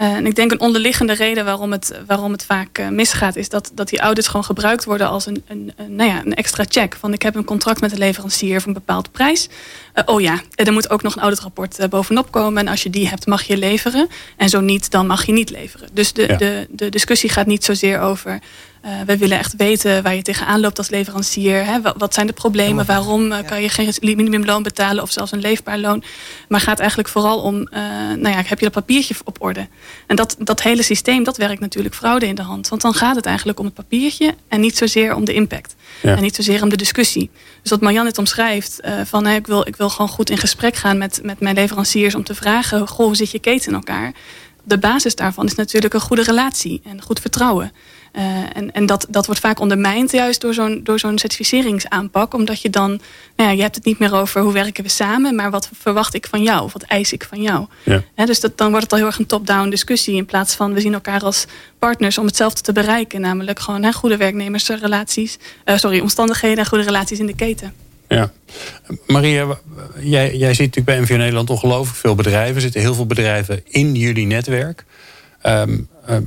[0.00, 3.36] Uh, en ik denk een onderliggende reden waarom het, waarom het vaak uh, misgaat...
[3.36, 6.34] is dat, dat die audits gewoon gebruikt worden als een, een, een, nou ja, een
[6.34, 6.96] extra check.
[7.00, 9.48] Van ik heb een contract met de leverancier voor een bepaald prijs.
[9.94, 12.62] Uh, oh ja, er moet ook nog een auditrapport bovenop komen.
[12.62, 14.08] En als je die hebt mag je leveren.
[14.36, 15.88] En zo niet, dan mag je niet leveren.
[15.92, 16.36] Dus de, ja.
[16.36, 18.40] de, de discussie gaat niet zozeer over...
[18.84, 21.64] Uh, we willen echt weten waar je tegenaan loopt als leverancier.
[21.64, 21.80] Hè?
[21.96, 22.86] Wat, zijn de problemen?
[22.86, 26.02] Waarom uh, kan je geen minimumloon betalen of zelfs een leefbaar loon?
[26.48, 27.68] Maar gaat eigenlijk vooral om, uh,
[28.16, 29.68] nou ja, heb je dat papiertje op orde?
[30.06, 32.68] En dat, dat hele systeem, dat werkt natuurlijk fraude in de hand.
[32.68, 35.74] Want dan gaat het eigenlijk om het papiertje en niet zozeer om de impact.
[36.02, 36.16] Ja.
[36.16, 37.30] En niet zozeer om de discussie.
[37.62, 40.76] Dus wat Marjan net omschrijft, van hey, ik, wil, ik wil gewoon goed in gesprek
[40.76, 44.12] gaan met, met mijn leveranciers om te vragen, goh, hoe zit je keten in elkaar?
[44.62, 47.72] De basis daarvan is natuurlijk een goede relatie en goed vertrouwen.
[48.16, 48.22] Uh,
[48.52, 52.34] en en dat, dat wordt vaak ondermijnd juist door zo'n door zo'n certificeringsaanpak.
[52.34, 52.88] Omdat je dan,
[53.36, 56.14] nou ja, je hebt het niet meer over hoe werken we samen, maar wat verwacht
[56.14, 56.62] ik van jou?
[56.62, 57.66] Of wat eis ik van jou?
[57.82, 58.02] Ja.
[58.14, 60.16] He, dus dat, dan wordt het al heel erg een top-down discussie.
[60.16, 61.44] In plaats van we zien elkaar als
[61.78, 63.20] partners om hetzelfde te bereiken.
[63.20, 67.72] Namelijk gewoon he, goede werknemersrelaties, uh, sorry, omstandigheden en goede relaties in de keten.
[68.08, 68.32] Ja.
[69.06, 69.58] Maria,
[70.00, 72.54] jij, jij ziet natuurlijk bij MVO Nederland ongelooflijk veel bedrijven.
[72.54, 74.84] Er zitten heel veel bedrijven in jullie netwerk.
[75.46, 76.26] Um, um,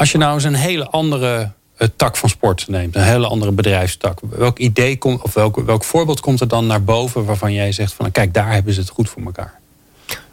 [0.00, 3.52] als je nou eens een hele andere uh, tak van sport neemt, een hele andere
[3.52, 7.72] bedrijfstak, welk idee komt, of welk, welk voorbeeld komt er dan naar boven waarvan jij
[7.72, 9.58] zegt van kijk, daar hebben ze het goed voor elkaar?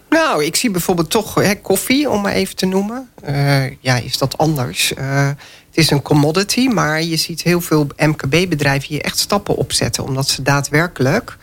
[0.09, 3.09] Nou, ik zie bijvoorbeeld toch hè, koffie, om maar even te noemen.
[3.29, 4.93] Uh, ja, is dat anders?
[4.97, 10.03] Uh, het is een commodity, maar je ziet heel veel MKB-bedrijven hier echt stappen opzetten,
[10.03, 11.37] omdat ze daadwerkelijk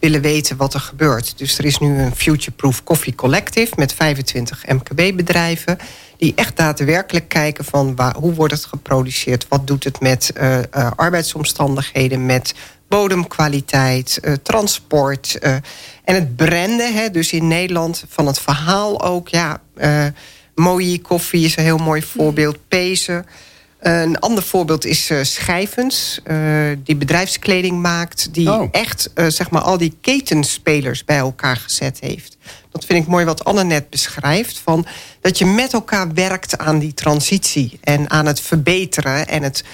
[0.00, 1.38] willen weten wat er gebeurt.
[1.38, 5.78] Dus er is nu een Future Proof Coffee Collective met 25 MKB-bedrijven
[6.18, 10.58] die echt daadwerkelijk kijken van waar, hoe wordt het geproduceerd, wat doet het met uh,
[10.58, 10.62] uh,
[10.96, 12.54] arbeidsomstandigheden, met
[12.88, 15.38] bodemkwaliteit, uh, transport
[16.04, 16.94] en het branden.
[16.94, 19.60] Hè, dus in Nederland van het verhaal ook, ja,
[20.58, 22.58] Mooi koffie is een heel mooi voorbeeld.
[22.68, 23.26] Pezen.
[23.78, 28.34] Een ander voorbeeld is uh, Schijvens, uh, die bedrijfskleding maakt...
[28.34, 28.68] die oh.
[28.70, 32.36] echt uh, zeg maar al die ketenspelers bij elkaar gezet heeft.
[32.70, 34.58] Dat vind ik mooi wat Anne net beschrijft.
[34.58, 34.86] Van
[35.20, 37.78] dat je met elkaar werkt aan die transitie...
[37.80, 39.64] en aan het verbeteren en het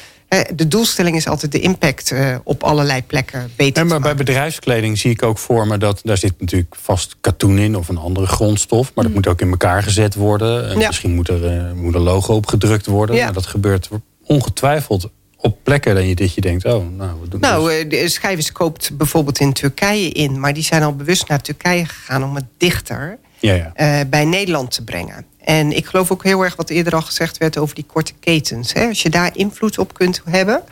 [0.54, 4.98] de doelstelling is altijd de impact uh, op allerlei plekken beter ja, maar bij bedrijfskleding
[4.98, 8.26] zie ik ook voor me dat daar zit natuurlijk vast katoen in of een andere
[8.26, 8.94] grondstof.
[8.94, 9.12] Maar dat mm.
[9.12, 10.70] moet ook in elkaar gezet worden.
[10.70, 13.16] En Misschien moet er, uh, moet een logo op gedrukt worden.
[13.16, 13.24] Ja.
[13.24, 13.88] Maar dat gebeurt
[14.24, 15.11] ongetwijfeld
[15.44, 18.96] op plekken dat je, dat je denkt, oh, nou, wat doen Nou, uh, Schijvers koopt
[18.96, 23.18] bijvoorbeeld in Turkije in, maar die zijn al bewust naar Turkije gegaan om het dichter
[23.38, 24.04] ja, ja.
[24.04, 25.26] bij Nederland te brengen.
[25.40, 28.72] En ik geloof ook heel erg wat eerder al gezegd werd over die korte ketens.
[28.72, 28.87] Hè?
[28.87, 30.62] Als je daar invloed op kunt hebben.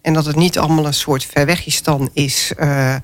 [0.00, 2.52] En dat het niet allemaal een soort verwegistan is.
[2.58, 2.96] Uh,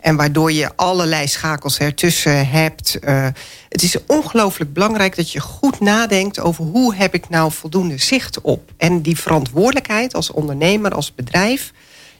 [0.00, 2.98] en waardoor je allerlei schakels ertussen hebt.
[3.04, 3.26] Uh,
[3.68, 8.40] het is ongelooflijk belangrijk dat je goed nadenkt over hoe heb ik nou voldoende zicht
[8.40, 8.72] op.
[8.76, 11.72] En die verantwoordelijkheid als ondernemer, als bedrijf.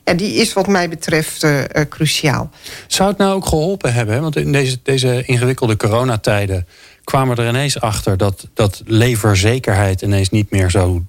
[0.03, 2.49] Ja, die is wat mij betreft uh, cruciaal.
[2.87, 4.21] Zou het nou ook geholpen hebben?
[4.21, 6.67] Want in deze, deze ingewikkelde coronatijden
[7.03, 11.03] kwamen er ineens achter dat, dat leverzekerheid ineens niet meer zo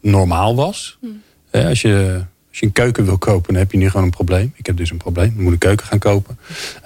[0.00, 0.98] normaal was.
[1.00, 1.22] Hmm.
[1.52, 2.24] Als, je,
[2.60, 4.52] als je een keuken wil kopen, dan heb je nu gewoon een probleem.
[4.56, 6.38] Ik heb dus een probleem, ik moet een keuken gaan kopen.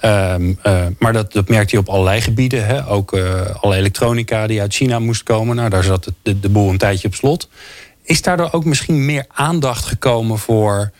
[0.05, 2.65] Um, uh, maar dat, dat merkte je op allerlei gebieden.
[2.65, 2.87] Hè?
[2.87, 5.55] Ook uh, alle elektronica die uit China moest komen.
[5.55, 7.49] Nou, daar zat de, de boel een tijdje op slot.
[8.03, 10.91] Is daardoor ook misschien meer aandacht gekomen voor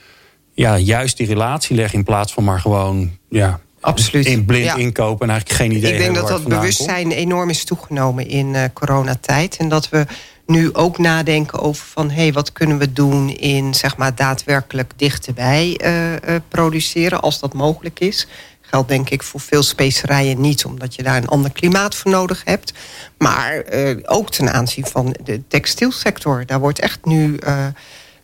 [0.53, 1.93] ja, juist die relatieleg...
[1.93, 4.25] in plaats van maar gewoon ja, Absoluut.
[4.25, 8.27] In blind inkopen en eigenlijk geen idee Ik denk dat dat bewustzijn enorm is toegenomen
[8.27, 9.57] in uh, coronatijd.
[9.57, 10.05] En dat we
[10.45, 12.10] nu ook nadenken over van...
[12.10, 17.21] hé, hey, wat kunnen we doen in zeg maar, daadwerkelijk dichterbij uh, produceren...
[17.21, 18.27] als dat mogelijk is.
[18.62, 20.65] Geldt denk ik voor veel specerijen niet...
[20.65, 22.73] omdat je daar een ander klimaat voor nodig hebt.
[23.17, 23.63] Maar
[24.06, 26.45] ook ten aanzien van de textielsector.
[26.45, 27.39] Daar wordt echt nu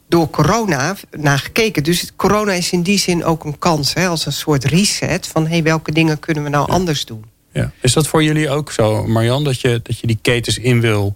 [0.07, 1.83] door corona naar gekeken.
[1.83, 5.47] Dus corona is in die zin ook een kans, hè, als een soort reset van
[5.47, 7.25] hey, welke dingen kunnen we nou anders doen.
[7.51, 7.71] Ja.
[7.81, 11.15] Is dat voor jullie ook zo, Marjan, dat je, dat je die ketens in wil?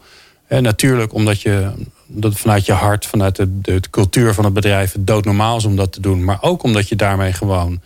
[0.54, 1.72] Hè, natuurlijk, omdat je
[2.08, 5.76] dat vanuit je hart, vanuit de, de, cultuur van het bedrijf, het doodnormaal is om
[5.76, 6.24] dat te doen.
[6.24, 7.82] Maar ook omdat je daarmee gewoon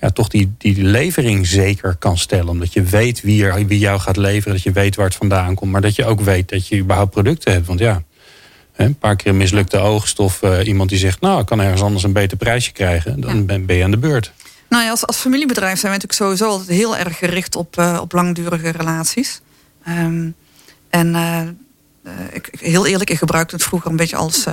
[0.00, 2.48] ja, toch die, die levering zeker kan stellen.
[2.48, 5.54] Omdat je weet wie, er, wie jou gaat leveren, dat je weet waar het vandaan
[5.54, 5.72] komt.
[5.72, 7.66] Maar dat je ook weet dat je überhaupt producten hebt.
[7.66, 8.02] Want ja,
[8.76, 11.20] een paar keer een mislukte oogst of uh, iemand die zegt...
[11.20, 13.20] nou, ik kan ergens anders een beter prijsje krijgen.
[13.20, 14.32] Dan ben, ben, je aan de beurt.
[14.68, 17.98] Nou ja, als, als familiebedrijf zijn we natuurlijk sowieso altijd heel erg gericht op, uh,
[18.00, 19.40] op langdurige relaties.
[19.88, 20.34] Um,
[20.90, 21.40] en uh,
[22.32, 24.44] ik, heel eerlijk, ik gebruikte het vroeger een beetje als,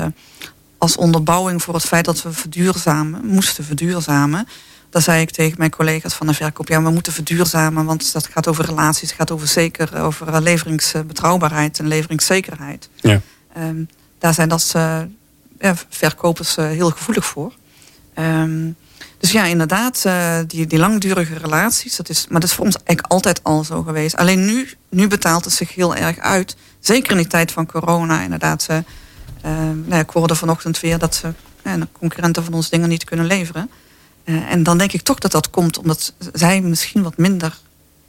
[0.77, 4.47] als onderbouwing voor het feit dat we verduurzamen, moesten verduurzamen.
[4.89, 8.27] Dan zei ik tegen mijn collega's van de verkoop, ja, we moeten verduurzamen, want dat
[8.27, 12.89] gaat over relaties, het gaat over zeker over leveringsbetrouwbaarheid en leveringszekerheid.
[12.95, 13.21] Ja.
[13.57, 15.01] Um, daar zijn dat uh,
[15.59, 17.53] ja, verkopers uh, heel gevoelig voor.
[18.19, 18.75] Um,
[19.17, 22.75] dus ja, inderdaad, uh, die, die langdurige relaties, dat is, maar dat is voor ons
[22.75, 24.15] eigenlijk altijd al zo geweest.
[24.15, 26.55] Alleen nu, nu betaalt het zich heel erg uit.
[26.79, 28.67] Zeker in die tijd van corona, inderdaad.
[28.69, 28.77] Uh,
[29.85, 31.33] nou, ik hoorde vanochtend weer dat ze
[31.91, 33.69] concurrenten van ons dingen niet kunnen leveren.
[34.23, 37.57] en dan denk ik toch dat dat komt omdat zij misschien wat minder,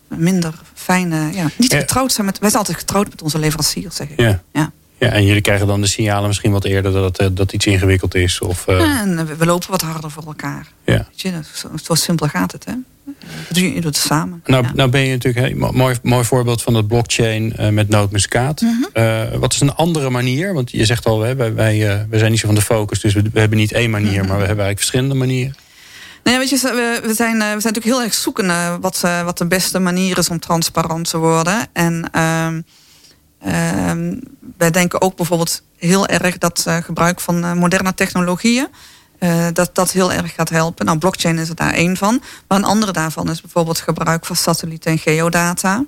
[0.09, 2.39] minder fijne, ja, niet getrouwd zijn met.
[2.39, 4.21] Wij zijn altijd getrouwd met onze leveranciers, zeg ik.
[4.21, 4.43] Ja.
[4.53, 4.73] ja.
[4.99, 8.15] Ja, en jullie krijgen dan de signalen misschien wat eerder dat, het, dat iets ingewikkeld
[8.15, 8.41] is?
[8.41, 8.79] Of, uh...
[8.79, 10.67] ja, en we lopen wat harder voor elkaar.
[10.85, 11.09] Ja.
[11.15, 12.73] Je, zo, zo, simpel gaat het, hè?
[13.53, 14.43] Je, je doet het samen.
[14.47, 18.61] Nou, nou ben je natuurlijk een mooi, mooi voorbeeld van dat blockchain uh, met nootmuskaat.
[18.61, 20.55] Mm uh, wat is een andere manier?
[20.55, 23.23] Want je zegt al, wij, wij, wij zijn niet zo van de focus, dus we,
[23.33, 24.29] we hebben niet één manier, mhm.
[24.29, 25.57] maar we hebben eigenlijk verschillende manieren.
[26.23, 26.57] Nee, weet je,
[27.03, 30.39] we, zijn, we zijn natuurlijk heel erg zoekende wat, wat de beste manier is om
[30.39, 31.67] transparant te worden.
[31.73, 32.61] En Ehm,
[34.57, 38.69] wij denken ook bijvoorbeeld heel erg dat uh, gebruik van uh, moderne technologieën.
[39.19, 40.87] Uh, dat dat heel erg gaat helpen.
[40.87, 42.23] Nou, blockchain is er daar één van.
[42.49, 45.85] Maar een andere daarvan is bijvoorbeeld gebruik van satellieten en geodata.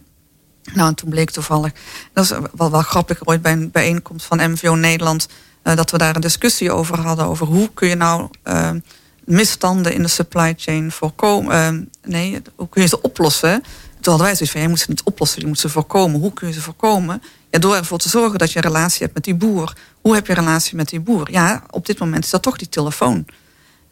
[0.72, 1.72] Nou, en toen bleek toevallig,
[2.12, 5.28] dat is wel, wel grappig, ooit bij een bijeenkomst van MVO Nederland,
[5.62, 7.26] dat we daar een discussie over hadden.
[7.26, 8.78] Over hoe kun je nou ehm,
[9.24, 11.52] misstanden in de supply chain voorkomen.
[11.52, 11.82] Ehm,
[12.12, 13.62] nee, hoe kun je ze oplossen?
[14.00, 16.20] Toen hadden wij zoiets van, je moet ze niet oplossen, je moet ze voorkomen.
[16.20, 17.22] Hoe kun je ze voorkomen?
[17.50, 19.76] Ja, door ervoor te zorgen dat je een relatie hebt met die boer.
[20.00, 21.30] Hoe heb je een relatie met die boer?
[21.30, 23.26] Ja, op dit moment is dat toch die telefoon.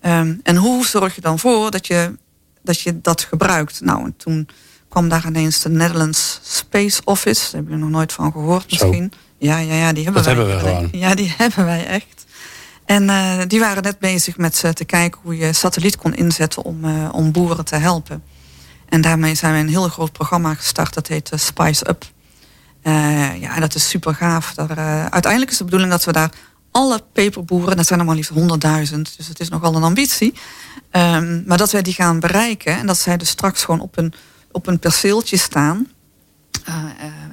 [0.02, 2.16] Um, en hoe zorg je dan voor dat je
[2.62, 3.80] dat, je dat gebruikt?
[3.80, 4.48] Nou, en toen
[4.88, 7.42] kwam daar ineens de Netherlands Space Office.
[7.42, 9.12] Daar hebben jullie nog nooit van gehoord misschien.
[9.38, 10.44] Ja, ja, ja, die hebben dat wij.
[10.44, 10.88] hebben we gewoon.
[10.92, 12.26] Ja, die hebben wij echt.
[12.84, 16.84] En uh, die waren net bezig met te kijken hoe je satelliet kon inzetten om,
[16.84, 18.22] uh, om boeren te helpen.
[18.88, 20.94] En daarmee zijn we een heel groot programma gestart.
[20.94, 22.04] Dat heet uh, Spice Up.
[22.82, 24.54] Uh, ja, dat is super gaaf.
[24.54, 26.30] Daar, uh, uiteindelijk is de bedoeling dat we daar
[26.70, 28.36] alle peperboeren, dat zijn er maar liefst 100.000,
[29.16, 30.34] dus het is nogal een ambitie.
[30.92, 34.12] Um, maar dat wij die gaan bereiken en dat zij dus straks gewoon op een,
[34.52, 35.86] op een perceeltje staan.
[36.68, 36.74] Uh,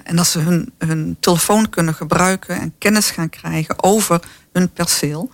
[0.04, 4.20] en dat ze hun, hun telefoon kunnen gebruiken en kennis gaan krijgen over
[4.52, 5.32] hun perceel.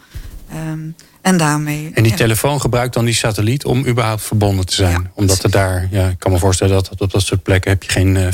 [0.69, 1.91] Um, en daarmee.
[1.93, 5.01] En die telefoon gebruikt dan die satelliet om überhaupt verbonden te zijn.
[5.01, 7.83] Ja, Omdat er daar, ja, ik kan me voorstellen dat op dat soort plekken heb
[7.83, 8.27] je geen uh,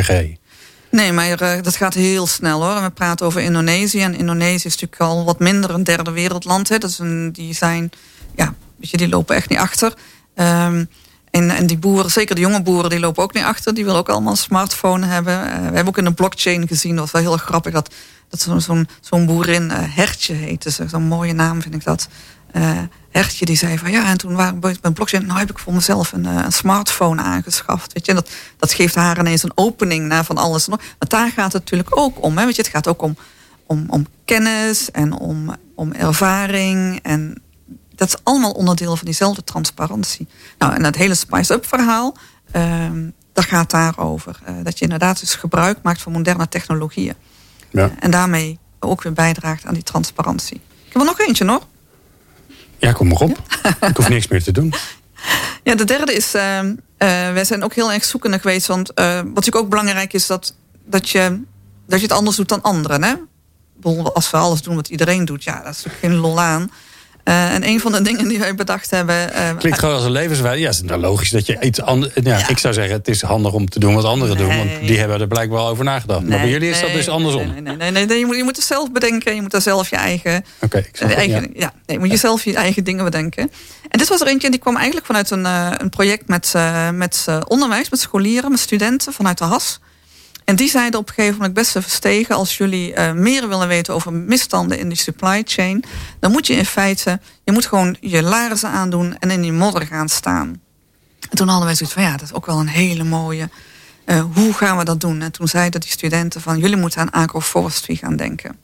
[0.00, 0.37] 4G.
[0.90, 2.82] Nee, maar uh, dat gaat heel snel hoor.
[2.82, 4.00] We praten over Indonesië.
[4.00, 6.68] En Indonesië is natuurlijk al wat minder een derde wereldland.
[6.68, 6.78] Hè.
[6.78, 7.00] Dat
[7.32, 7.90] die zijn,
[8.36, 9.94] ja, die lopen echt niet achter.
[10.34, 10.88] Um,
[11.30, 13.74] en, en die boeren, zeker de jonge boeren, die lopen ook niet achter.
[13.74, 15.34] Die willen ook allemaal een smartphone hebben.
[15.34, 17.94] Uh, we hebben ook in de blockchain gezien, dat was wel heel grappig, dat,
[18.28, 20.70] dat zo'n zo'n zo'n boerin uh, Hertje heette.
[20.88, 22.08] Zo'n mooie naam vind ik dat.
[23.10, 25.72] Hertje die zei van ja, en toen waren we bij blockchain, nou heb ik voor
[25.74, 27.92] mezelf een, een smartphone aangeschaft.
[27.92, 30.68] Weet je, dat, dat geeft haar ineens een opening naar van alles.
[30.68, 32.38] Maar daar gaat het natuurlijk ook om.
[32.38, 32.44] Hè?
[32.44, 33.16] Weet je, het gaat ook om,
[33.66, 37.42] om, om kennis en om, om ervaring en
[37.98, 40.28] dat is allemaal onderdeel van diezelfde transparantie.
[40.58, 42.16] Nou, en dat hele Spice-up verhaal,
[42.56, 44.40] um, dat gaat daarover.
[44.48, 47.14] Uh, dat je inderdaad dus gebruik maakt van moderne technologieën.
[47.70, 47.84] Ja.
[47.84, 50.56] Uh, en daarmee ook weer bijdraagt aan die transparantie.
[50.56, 51.66] Ik heb er nog eentje nog.
[52.78, 53.38] Ja, kom maar op.
[53.80, 54.72] Ik hoef niks meer te doen.
[55.62, 56.60] Ja, de derde is, uh,
[57.32, 58.66] wij zijn ook heel erg zoekende geweest.
[58.66, 61.40] Want wat natuurlijk ook belangrijk is, dat, dat, je,
[61.86, 63.02] dat je het anders doet dan anderen.
[63.02, 63.14] Hè?
[64.12, 66.70] Als we alles doen wat iedereen doet, ja, dat is natuurlijk geen lol aan.
[67.28, 69.30] Uh, en een van de dingen die wij bedacht hebben.
[69.34, 70.60] Uh, Klinkt gewoon als een levenswijze.
[70.60, 72.12] Ja, het is nou logisch dat je iets anders.
[72.14, 74.56] Ja, ja, Ik zou zeggen, het is handig om te doen wat anderen doen.
[74.56, 76.20] Want die hebben er blijkbaar over nagedacht.
[76.20, 77.46] Nee, maar bij jullie is dat dus andersom.
[77.46, 79.34] Nee, nee, nee, nee, je, moet, je moet het zelf bedenken.
[79.34, 80.44] Je moet er zelf je eigen.
[80.60, 81.48] Oké, okay, eigen, ja.
[81.54, 81.72] ja.
[81.86, 83.50] nee, je moet jezelf je eigen dingen bedenken.
[83.88, 86.54] En dit was er eentje en die kwam eigenlijk vanuit een, uh, een project met,
[86.92, 89.80] met onderwijs, met scholieren, met studenten vanuit de HAS.
[90.48, 92.34] En die zeiden op een gegeven moment best verstegen...
[92.34, 95.84] als jullie uh, meer willen weten over misstanden in die supply chain...
[96.20, 99.18] dan moet je in feite, je moet gewoon je laarzen aandoen...
[99.18, 100.60] en in die modder gaan staan.
[101.30, 103.48] En toen hadden wij zoiets van, ja, dat is ook wel een hele mooie...
[104.06, 105.22] Uh, hoe gaan we dat doen?
[105.22, 106.58] En toen zeiden die studenten van...
[106.58, 108.56] jullie moeten aan agroforestry gaan denken.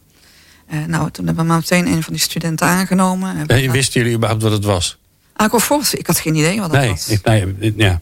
[0.73, 3.49] Uh, nou, toen hebben we maar meteen een van die studenten aangenomen.
[3.49, 4.99] En wisten jullie überhaupt wat het was?
[5.33, 7.09] Agroforestry, ik had geen idee wat dat nee, was.
[7.09, 8.01] Ik, nee, ja.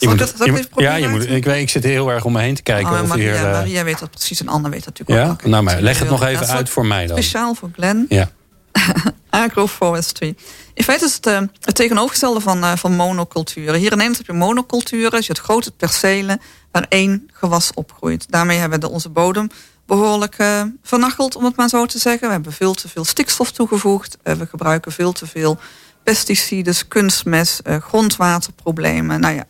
[0.00, 2.40] Je moet, dat, je ja, je moet, ik, weet, ik zit heel erg om me
[2.40, 2.92] heen te kijken.
[2.92, 3.42] Oh, of Maria, hier.
[3.42, 5.32] Maria weet dat precies en Anne weet dat natuurlijk ja?
[5.32, 5.44] ook.
[5.44, 7.16] Nou, maar leg het nog even uit voor mij dan.
[7.16, 8.06] Speciaal voor Glenn.
[8.08, 8.30] Ja.
[9.30, 10.36] Agroforestry.
[10.74, 13.74] In feite is het uh, het tegenovergestelde van, uh, van monoculturen.
[13.74, 15.10] Hier in Nederland heb je monoculturen.
[15.10, 16.40] Dus je hebt grote percelen
[16.72, 18.30] waar één gewas opgroeit.
[18.30, 19.48] Daarmee hebben we onze bodem
[19.86, 22.26] behoorlijk uh, vernacheld, om het maar zo te zeggen.
[22.26, 24.16] We hebben veel te veel stikstof toegevoegd.
[24.22, 25.58] we gebruiken veel te veel
[26.02, 29.20] pesticides, kunstmest, grondwaterproblemen.
[29.20, 29.44] Nou ja,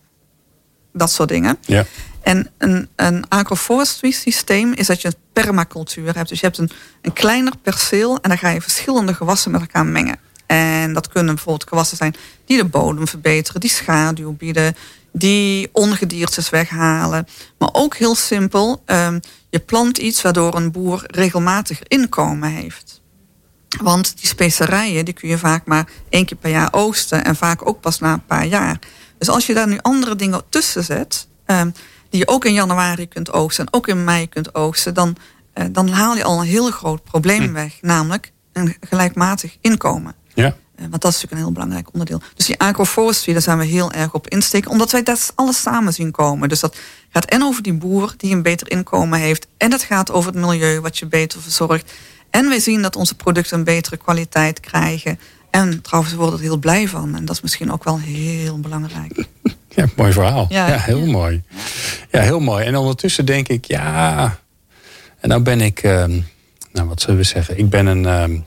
[0.92, 1.58] dat soort dingen.
[1.66, 1.84] Ja.
[2.22, 6.28] En een, een agroforestry systeem is dat je een permacultuur hebt.
[6.28, 6.70] Dus je hebt een,
[7.02, 10.18] een kleiner perceel en dan ga je verschillende gewassen met elkaar mengen.
[10.46, 14.76] En dat kunnen bijvoorbeeld gewassen zijn die de bodem verbeteren, die schaduw bieden,
[15.12, 17.26] die ongediertes weghalen.
[17.58, 23.00] Maar ook heel simpel, um, je plant iets waardoor een boer regelmatig inkomen heeft.
[23.82, 27.68] Want die specerijen die kun je vaak maar één keer per jaar oogsten en vaak
[27.68, 28.78] ook pas na een paar jaar.
[29.20, 31.74] Dus als je daar nu andere dingen tussen zet, um,
[32.10, 35.16] die je ook in januari kunt oogsten en ook in mei kunt oogsten, dan,
[35.54, 37.52] uh, dan haal je al een heel groot probleem hm.
[37.52, 40.14] weg, namelijk een gelijkmatig inkomen.
[40.34, 40.46] Ja.
[40.46, 42.20] Uh, want dat is natuurlijk een heel belangrijk onderdeel.
[42.34, 45.92] Dus die agroforestry, daar zijn we heel erg op insteken, omdat wij dat alles samen
[45.92, 46.48] zien komen.
[46.48, 46.76] Dus dat
[47.10, 50.40] gaat en over die boer die een beter inkomen heeft, en dat gaat over het
[50.40, 51.92] milieu wat je beter verzorgt.
[52.30, 55.18] En wij zien dat onze producten een betere kwaliteit krijgen.
[55.50, 57.16] En trouwens, we worden er heel blij van.
[57.16, 59.24] En dat is misschien ook wel heel belangrijk.
[59.74, 60.46] Ja, mooi verhaal.
[60.48, 61.42] Ja, ja heel mooi.
[62.10, 62.64] Ja, heel mooi.
[62.64, 64.38] En ondertussen denk ik, ja.
[65.20, 66.26] En nou ben ik, um,
[66.72, 67.58] nou wat zullen we zeggen?
[67.58, 68.04] Ik ben een.
[68.04, 68.46] Um,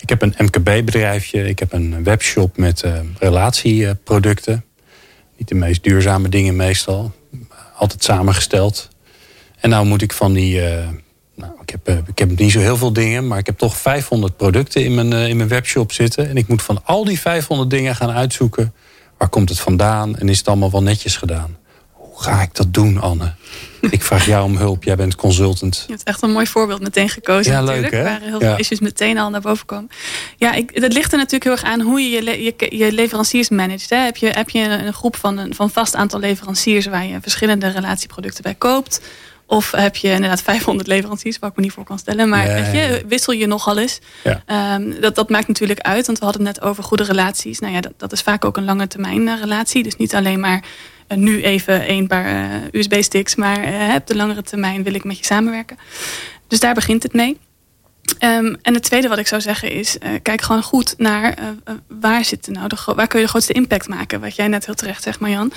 [0.00, 1.48] ik heb een MKB-bedrijfje.
[1.48, 4.64] Ik heb een webshop met uh, relatieproducten.
[5.36, 7.12] Niet de meest duurzame dingen meestal.
[7.76, 8.88] Altijd samengesteld.
[9.60, 10.60] En nou moet ik van die.
[10.60, 10.88] Uh,
[11.36, 13.76] nou, ik, heb, uh, ik heb niet zo heel veel dingen, maar ik heb toch
[13.76, 16.28] 500 producten in mijn, uh, in mijn webshop zitten.
[16.28, 18.72] En ik moet van al die 500 dingen gaan uitzoeken
[19.16, 21.56] Waar komt het vandaan en is het allemaal wel netjes gedaan?
[21.92, 23.34] Hoe ga ik dat doen, Anne?
[23.90, 24.84] ik vraag jou om hulp.
[24.84, 25.84] Jij bent consultant.
[25.86, 27.92] Je hebt echt een mooi voorbeeld meteen gekozen ja, natuurlijk.
[27.92, 28.08] Leuk, hè?
[28.08, 29.90] Waar heel veel issues meteen al naar boven komen.
[30.36, 33.48] Ja, ik, dat ligt er natuurlijk heel erg aan hoe je je, je, je leveranciers
[33.48, 33.90] managt.
[33.90, 33.96] Hè.
[33.96, 36.86] Heb, je, heb je een groep van een van vast aantal leveranciers...
[36.86, 39.00] waar je verschillende relatieproducten bij koopt...
[39.46, 42.28] Of heb je inderdaad 500 leveranciers, waar ik me niet voor kan stellen.
[42.28, 43.98] Maar weet je, wissel je nogal eens.
[44.24, 44.74] Ja.
[44.74, 47.58] Um, dat, dat maakt natuurlijk uit, want we hadden het net over goede relaties.
[47.58, 49.82] Nou ja, dat, dat is vaak ook een lange termijn relatie.
[49.82, 50.64] Dus niet alleen maar
[51.08, 53.58] nu even één paar USB-sticks, maar
[53.96, 55.78] op de langere termijn wil ik met je samenwerken.
[56.48, 57.38] Dus daar begint het mee.
[58.18, 61.74] Ehm, en het tweede wat ik zou zeggen is, uh, kijk gewoon goed naar uh,
[61.88, 64.20] waar zit nou de, waar kun je de grootste impact maken.
[64.20, 65.52] Wat jij net heel terecht zegt, Marjan.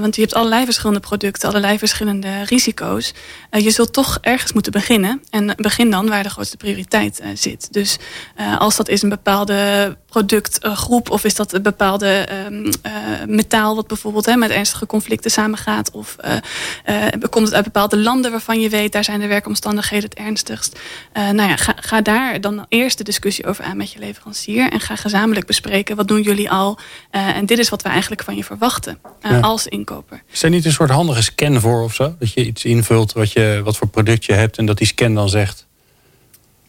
[0.00, 3.14] Want je hebt allerlei verschillende producten, allerlei verschillende risico's.
[3.50, 5.22] je zult toch ergens moeten beginnen.
[5.30, 7.72] En begin dan waar de grootste prioriteit zit.
[7.72, 7.98] Dus
[8.58, 12.70] als dat is een bepaalde productgroep of is dat een bepaalde um,
[13.26, 15.90] metaal wat bijvoorbeeld hè, met ernstige conflicten samengaat.
[15.90, 16.16] Of
[17.30, 20.78] komt het uit bepaalde landen waarvan je weet, daar zijn de werkomstandigheden het ernstigst.
[21.12, 24.70] nou ja, ga, ga, daar dan eerst de discussie over aan met je leverancier.
[24.70, 26.78] En ga gezamenlijk bespreken wat doen jullie al.
[27.10, 28.98] En dit is wat we eigenlijk van je verwachten
[29.40, 30.22] als inkoper.
[30.32, 32.14] Is er niet een soort handige scan voor of zo?
[32.18, 35.14] Dat je iets invult wat, je, wat voor product je hebt en dat die scan
[35.14, 35.66] dan zegt.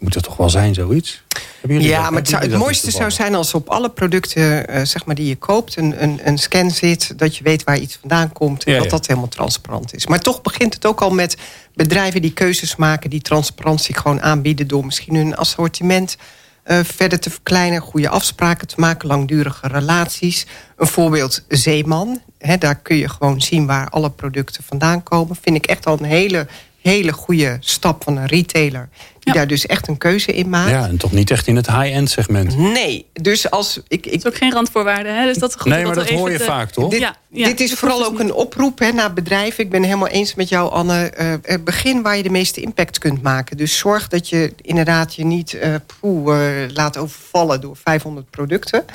[0.06, 1.24] Moet er toch wel zijn, zoiets?
[1.68, 5.06] Ja, dat, maar het, zou, het mooiste zou zijn als op alle producten uh, zeg
[5.06, 5.76] maar, die je koopt...
[5.76, 8.64] Een, een, een, scan zit, dat je weet waar iets vandaan komt...
[8.64, 8.92] en ja, dat ja.
[8.92, 10.08] dat helemaal transparant is.
[10.08, 11.38] Maar toch begint het ook al met
[11.74, 13.10] bedrijven die keuzes maken...
[13.10, 16.18] die transparantie gewoon aanbieden door misschien hun assortiment...
[16.66, 19.08] Uh, verder te verkleinen, goede afspraken te maken...
[19.08, 20.46] langdurige relaties.
[20.78, 22.22] Een voorbeeld Zeeman.
[22.38, 25.36] He, daar kun je gewoon zien waar alle producten vandaan komen.
[25.42, 26.48] Vind ik echt al een hele
[26.90, 28.90] hele goede stap van een retailer.
[29.20, 30.70] Die daar dus echt een keuze in maakt.
[30.70, 32.58] Ja, en toch niet echt in het high-end segment.
[32.58, 34.06] Nee, dus als ik.
[34.06, 34.12] ik...
[34.12, 35.26] Het is ook geen randvoorwaarde, hè?
[35.26, 36.90] Dus dat is goed nee, maar dat, hoor je vaak, toch?
[36.90, 39.64] Dit, ja, ja, dit is vooral ook een oproep hè, naar bedrijven.
[39.64, 41.14] Ik ben helemaal eens met jou, Anne.
[41.44, 43.58] Uh, begin waar je de meeste impact kunt maken.
[43.58, 48.86] Dus zorg dat je inderdaad je niet uh, poeh, uh, laat overvallen door 500 producten.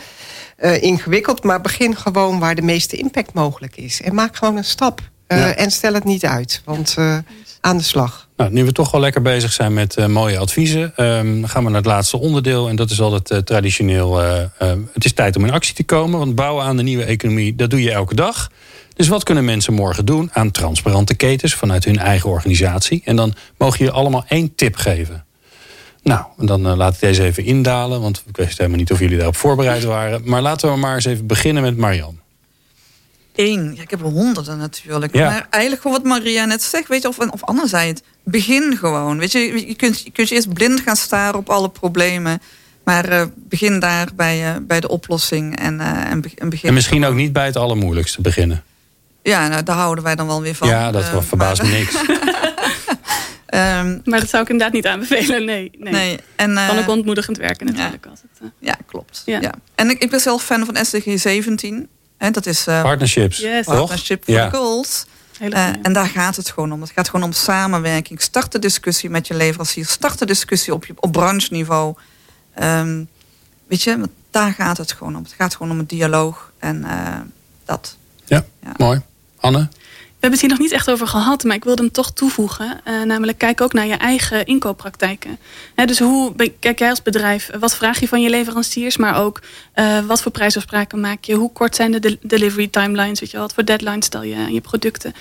[0.80, 4.00] ingewikkeld, maar begin gewoon waar de meeste impact mogelijk is.
[4.00, 5.00] En maak gewoon een stap.
[5.26, 6.62] En stel het niet uit.
[6.64, 6.96] Want
[7.60, 8.28] aan de slag.
[8.36, 10.92] Nou, nu we toch wel lekker bezig zijn met uh, mooie adviezen...
[10.96, 12.68] Um, gaan we naar het laatste onderdeel.
[12.68, 14.22] En dat is altijd uh, traditioneel...
[14.22, 14.42] Uh,
[14.92, 16.18] het is tijd om in actie te komen.
[16.18, 18.50] Want bouwen aan de nieuwe economie, dat doe je elke dag.
[18.94, 21.54] Dus wat kunnen mensen morgen doen aan transparante ketens...
[21.54, 23.02] vanuit hun eigen organisatie?
[23.04, 25.24] En dan mogen je allemaal één tip geven.
[26.02, 28.00] Nou, dan laat ik deze even indalen.
[28.00, 30.20] Want ik wist helemaal niet of jullie daarop voorbereid waren.
[30.24, 32.19] Maar laten we maar eens even beginnen met Marian
[33.40, 33.74] één.
[33.74, 35.14] Ja, ik heb er honderden natuurlijk.
[35.14, 35.30] Ja.
[35.30, 38.02] Maar eigenlijk gewoon wat Maria net zegt, weet je, of, of het.
[38.24, 39.18] Begin gewoon.
[39.18, 42.42] Weet je, je kunt, je kunt je eerst blind gaan staren op alle problemen.
[42.84, 46.68] Maar uh, begin daar bij, uh, bij de oplossing en, uh, en, begin.
[46.68, 48.64] En misschien ook niet bij het allermoeilijkste beginnen.
[49.22, 50.68] Ja, nou, daar houden wij dan wel weer van.
[50.68, 51.94] Ja, dat verbaast maar, me niks.
[53.54, 55.70] um, maar dat zou ik inderdaad niet aanbevelen, nee.
[55.78, 55.92] nee.
[55.92, 58.04] nee en, kan ook ontmoedigend werken natuurlijk.
[58.04, 59.22] Ja, het, ja klopt.
[59.26, 59.40] Ja.
[59.40, 59.54] ja.
[59.74, 61.88] En ik, ik ben zelf fan van SDG 17.
[62.20, 63.38] En dat is uh, partnerships.
[63.38, 63.64] Yes.
[63.64, 64.50] Partnership for ja.
[64.50, 65.04] goals.
[65.40, 66.80] Uh, en daar gaat het gewoon om.
[66.80, 68.22] Het gaat gewoon om samenwerking.
[68.22, 69.86] Start de discussie met je leverancier.
[69.86, 71.94] Start de discussie op, op brancheniveau.
[72.62, 73.08] Um,
[73.66, 75.22] weet je, daar gaat het gewoon om.
[75.22, 76.52] Het gaat gewoon om een dialoog.
[76.58, 77.16] En uh,
[77.64, 77.96] dat.
[78.24, 79.00] Ja, ja, mooi.
[79.36, 79.68] Anne?
[80.20, 82.80] We hebben het hier nog niet echt over gehad, maar ik wilde hem toch toevoegen.
[82.88, 85.38] Uh, namelijk, kijk ook naar je eigen inkooppraktijken.
[85.74, 89.40] Dus hoe kijk jij als bedrijf, wat vraag je van je leveranciers, maar ook
[89.74, 91.34] uh, wat voor prijsafspraken maak je?
[91.34, 93.20] Hoe kort zijn de, de delivery timelines?
[93.20, 95.14] Weet je, wat voor deadlines stel je aan je producten?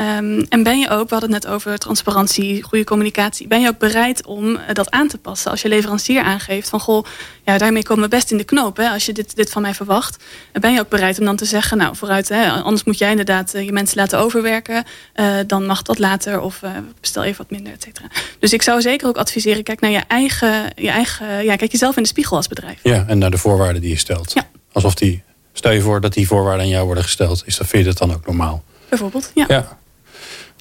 [0.00, 3.46] Um, en ben je ook, we hadden het net over transparantie, goede communicatie.
[3.46, 6.80] Ben je ook bereid om uh, dat aan te passen als je leverancier aangeeft van
[6.80, 7.04] goh,
[7.44, 8.76] ja, daarmee komen we best in de knoop.
[8.76, 11.44] Hè, als je dit, dit van mij verwacht, ben je ook bereid om dan te
[11.44, 14.84] zeggen, nou vooruit, hè, anders moet jij inderdaad je mensen laten overwerken werken,
[15.16, 18.06] uh, dan mag dat later of uh, bestel even wat minder, et cetera.
[18.38, 21.96] Dus ik zou zeker ook adviseren, kijk naar je eigen, je eigen, ja, kijk jezelf
[21.96, 22.78] in de spiegel als bedrijf.
[22.82, 24.32] Ja, en naar de voorwaarden die je stelt.
[24.32, 24.48] Ja.
[24.72, 27.84] Alsof die, stel je voor dat die voorwaarden aan jou worden gesteld, is dat, vind
[27.84, 28.64] je dat dan ook normaal?
[28.88, 29.44] Bijvoorbeeld, ja.
[29.48, 29.78] ja.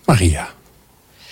[0.06, 0.50] Maria.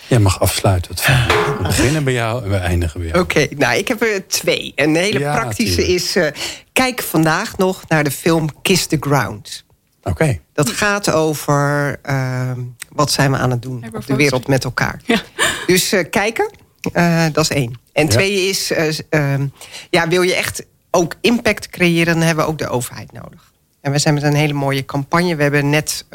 [0.07, 0.95] Jij mag afsluiten.
[1.57, 3.21] We beginnen bij jou en we eindigen bij jou.
[3.21, 4.71] Oké, nou ik heb er twee.
[4.75, 5.95] Een hele ja, praktische tuurlijk.
[5.95, 6.15] is...
[6.15, 6.27] Uh,
[6.73, 9.63] kijk vandaag nog naar de film Kiss the Ground.
[10.03, 10.39] Oké.
[10.53, 12.51] Dat gaat over uh,
[12.89, 15.01] wat zijn we aan het doen op de wereld met elkaar.
[15.05, 15.21] Ja.
[15.67, 16.51] Dus uh, kijken,
[16.93, 17.79] uh, dat is één.
[17.93, 18.09] En ja.
[18.09, 18.71] twee is,
[19.09, 19.47] ehm,
[19.89, 22.13] ja, wil je echt ook impact creëren...
[22.13, 23.51] dan hebben we ook de overheid nodig.
[23.81, 25.35] En we zijn met een hele mooie campagne.
[25.35, 26.05] We hebben net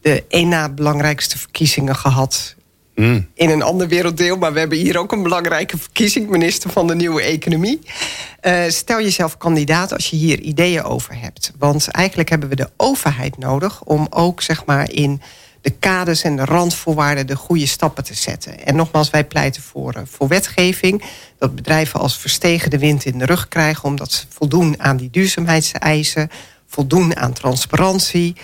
[0.00, 2.54] de één na belangrijkste verkiezingen gehad
[2.94, 3.28] Mm.
[3.34, 4.36] in een ander werelddeel.
[4.36, 7.78] Maar we hebben hier ook een belangrijke verkiezing, minister van de Nieuwe Economie.
[8.42, 11.52] Uh, stel jezelf kandidaat als je hier ideeën over hebt.
[11.58, 15.20] Want eigenlijk hebben we de overheid nodig om ook zeg maar in
[15.60, 18.64] de kaders en de randvoorwaarden de goede stappen te zetten.
[18.64, 21.02] En nogmaals, wij pleiten voor, uh, voor wetgeving.
[21.38, 23.84] Dat bedrijven als verstegen de wind in de rug krijgen...
[23.84, 26.30] omdat ze voldoen aan die duurzaamheidseisen,
[26.66, 28.36] voldoen aan transparantie...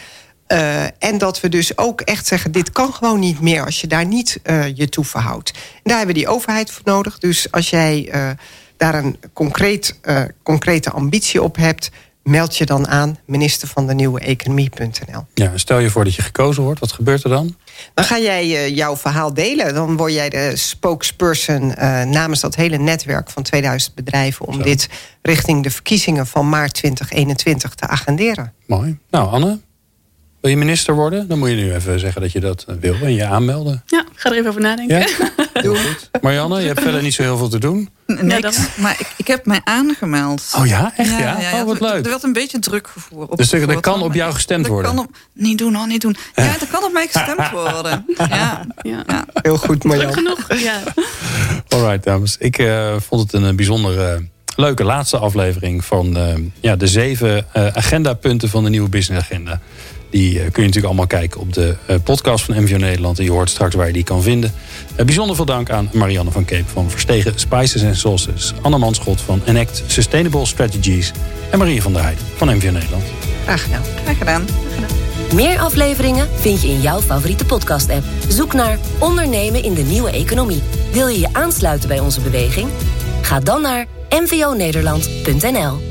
[0.52, 3.86] Uh, en dat we dus ook echt zeggen, dit kan gewoon niet meer als je
[3.86, 5.50] daar niet uh, je toe verhoudt.
[5.50, 7.18] En daar hebben we die overheid voor nodig.
[7.18, 8.30] Dus als jij uh,
[8.76, 10.00] daar een concreet,
[10.42, 11.90] concrete ambitie op hebt,
[12.22, 15.26] meld je dan aan minister van de nieuwe economie.nl.
[15.34, 17.56] Ja, stel je voor dat je gekozen wordt, wat gebeurt er dan?
[17.94, 19.74] Dan ga jij jouw verhaal delen.
[19.74, 24.46] Dan word jij de spokesperson uh, namens dat hele netwerk van 2000 bedrijven...
[24.46, 24.62] om Zo.
[24.62, 24.88] dit
[25.22, 28.52] richting de verkiezingen van maart 2021 te agenderen.
[28.66, 28.98] Mooi.
[29.10, 29.58] Nou, Anne,
[30.40, 31.28] wil je minister worden?
[31.28, 33.82] Dan moet je nu even zeggen dat je dat wil en je aanmelden.
[33.86, 34.98] Ja, ik ga er even over nadenken.
[34.98, 35.06] Ja?
[35.62, 36.10] Doe goed.
[36.22, 37.88] Marianne, je hebt verder niet zo heel veel te doen.
[38.06, 40.52] Niks, ja, maar ik, ik heb mij aangemeld.
[40.56, 41.40] Oh ja, echt ja?
[41.40, 41.60] ja?
[41.60, 42.04] oh, wat leuk.
[42.04, 43.30] Er werd een beetje druk gevoerd.
[43.30, 44.94] Op dus er kan op jou gestemd worden?
[44.94, 46.16] Kan op, niet doen hoor, niet doen.
[46.34, 48.04] Ja, er kan op mij gestemd worden.
[48.16, 49.24] Ja, ja.
[49.32, 50.12] Heel goed, Marianne.
[50.12, 50.82] Druk genoeg, ja.
[51.76, 52.36] Alright, dames.
[52.38, 54.18] Ik uh, vond het een bijzondere...
[54.18, 54.24] Uh,
[54.56, 59.60] leuke laatste aflevering van uh, ja, de zeven agendapunten van de nieuwe business agenda.
[60.10, 63.18] Die kun je natuurlijk allemaal kijken op de podcast van MVO Nederland.
[63.18, 64.52] En je hoort straks waar je die kan vinden.
[64.96, 68.52] bijzonder veel dank aan Marianne van Keep van Verstegen Spices and Sauces.
[68.60, 71.12] Anne Manschot van Enact Sustainable Strategies.
[71.50, 73.02] En Marie van der Heijden van MVO Nederland.
[73.44, 73.82] Graag gedaan.
[74.04, 74.44] Graag gedaan.
[75.34, 78.04] Meer afleveringen vind je in jouw favoriete podcast-app.
[78.28, 80.62] Zoek naar Ondernemen in de Nieuwe Economie.
[80.92, 82.68] Wil je je aansluiten bij onze beweging?
[83.22, 85.89] Ga dan naar mvonederland.nl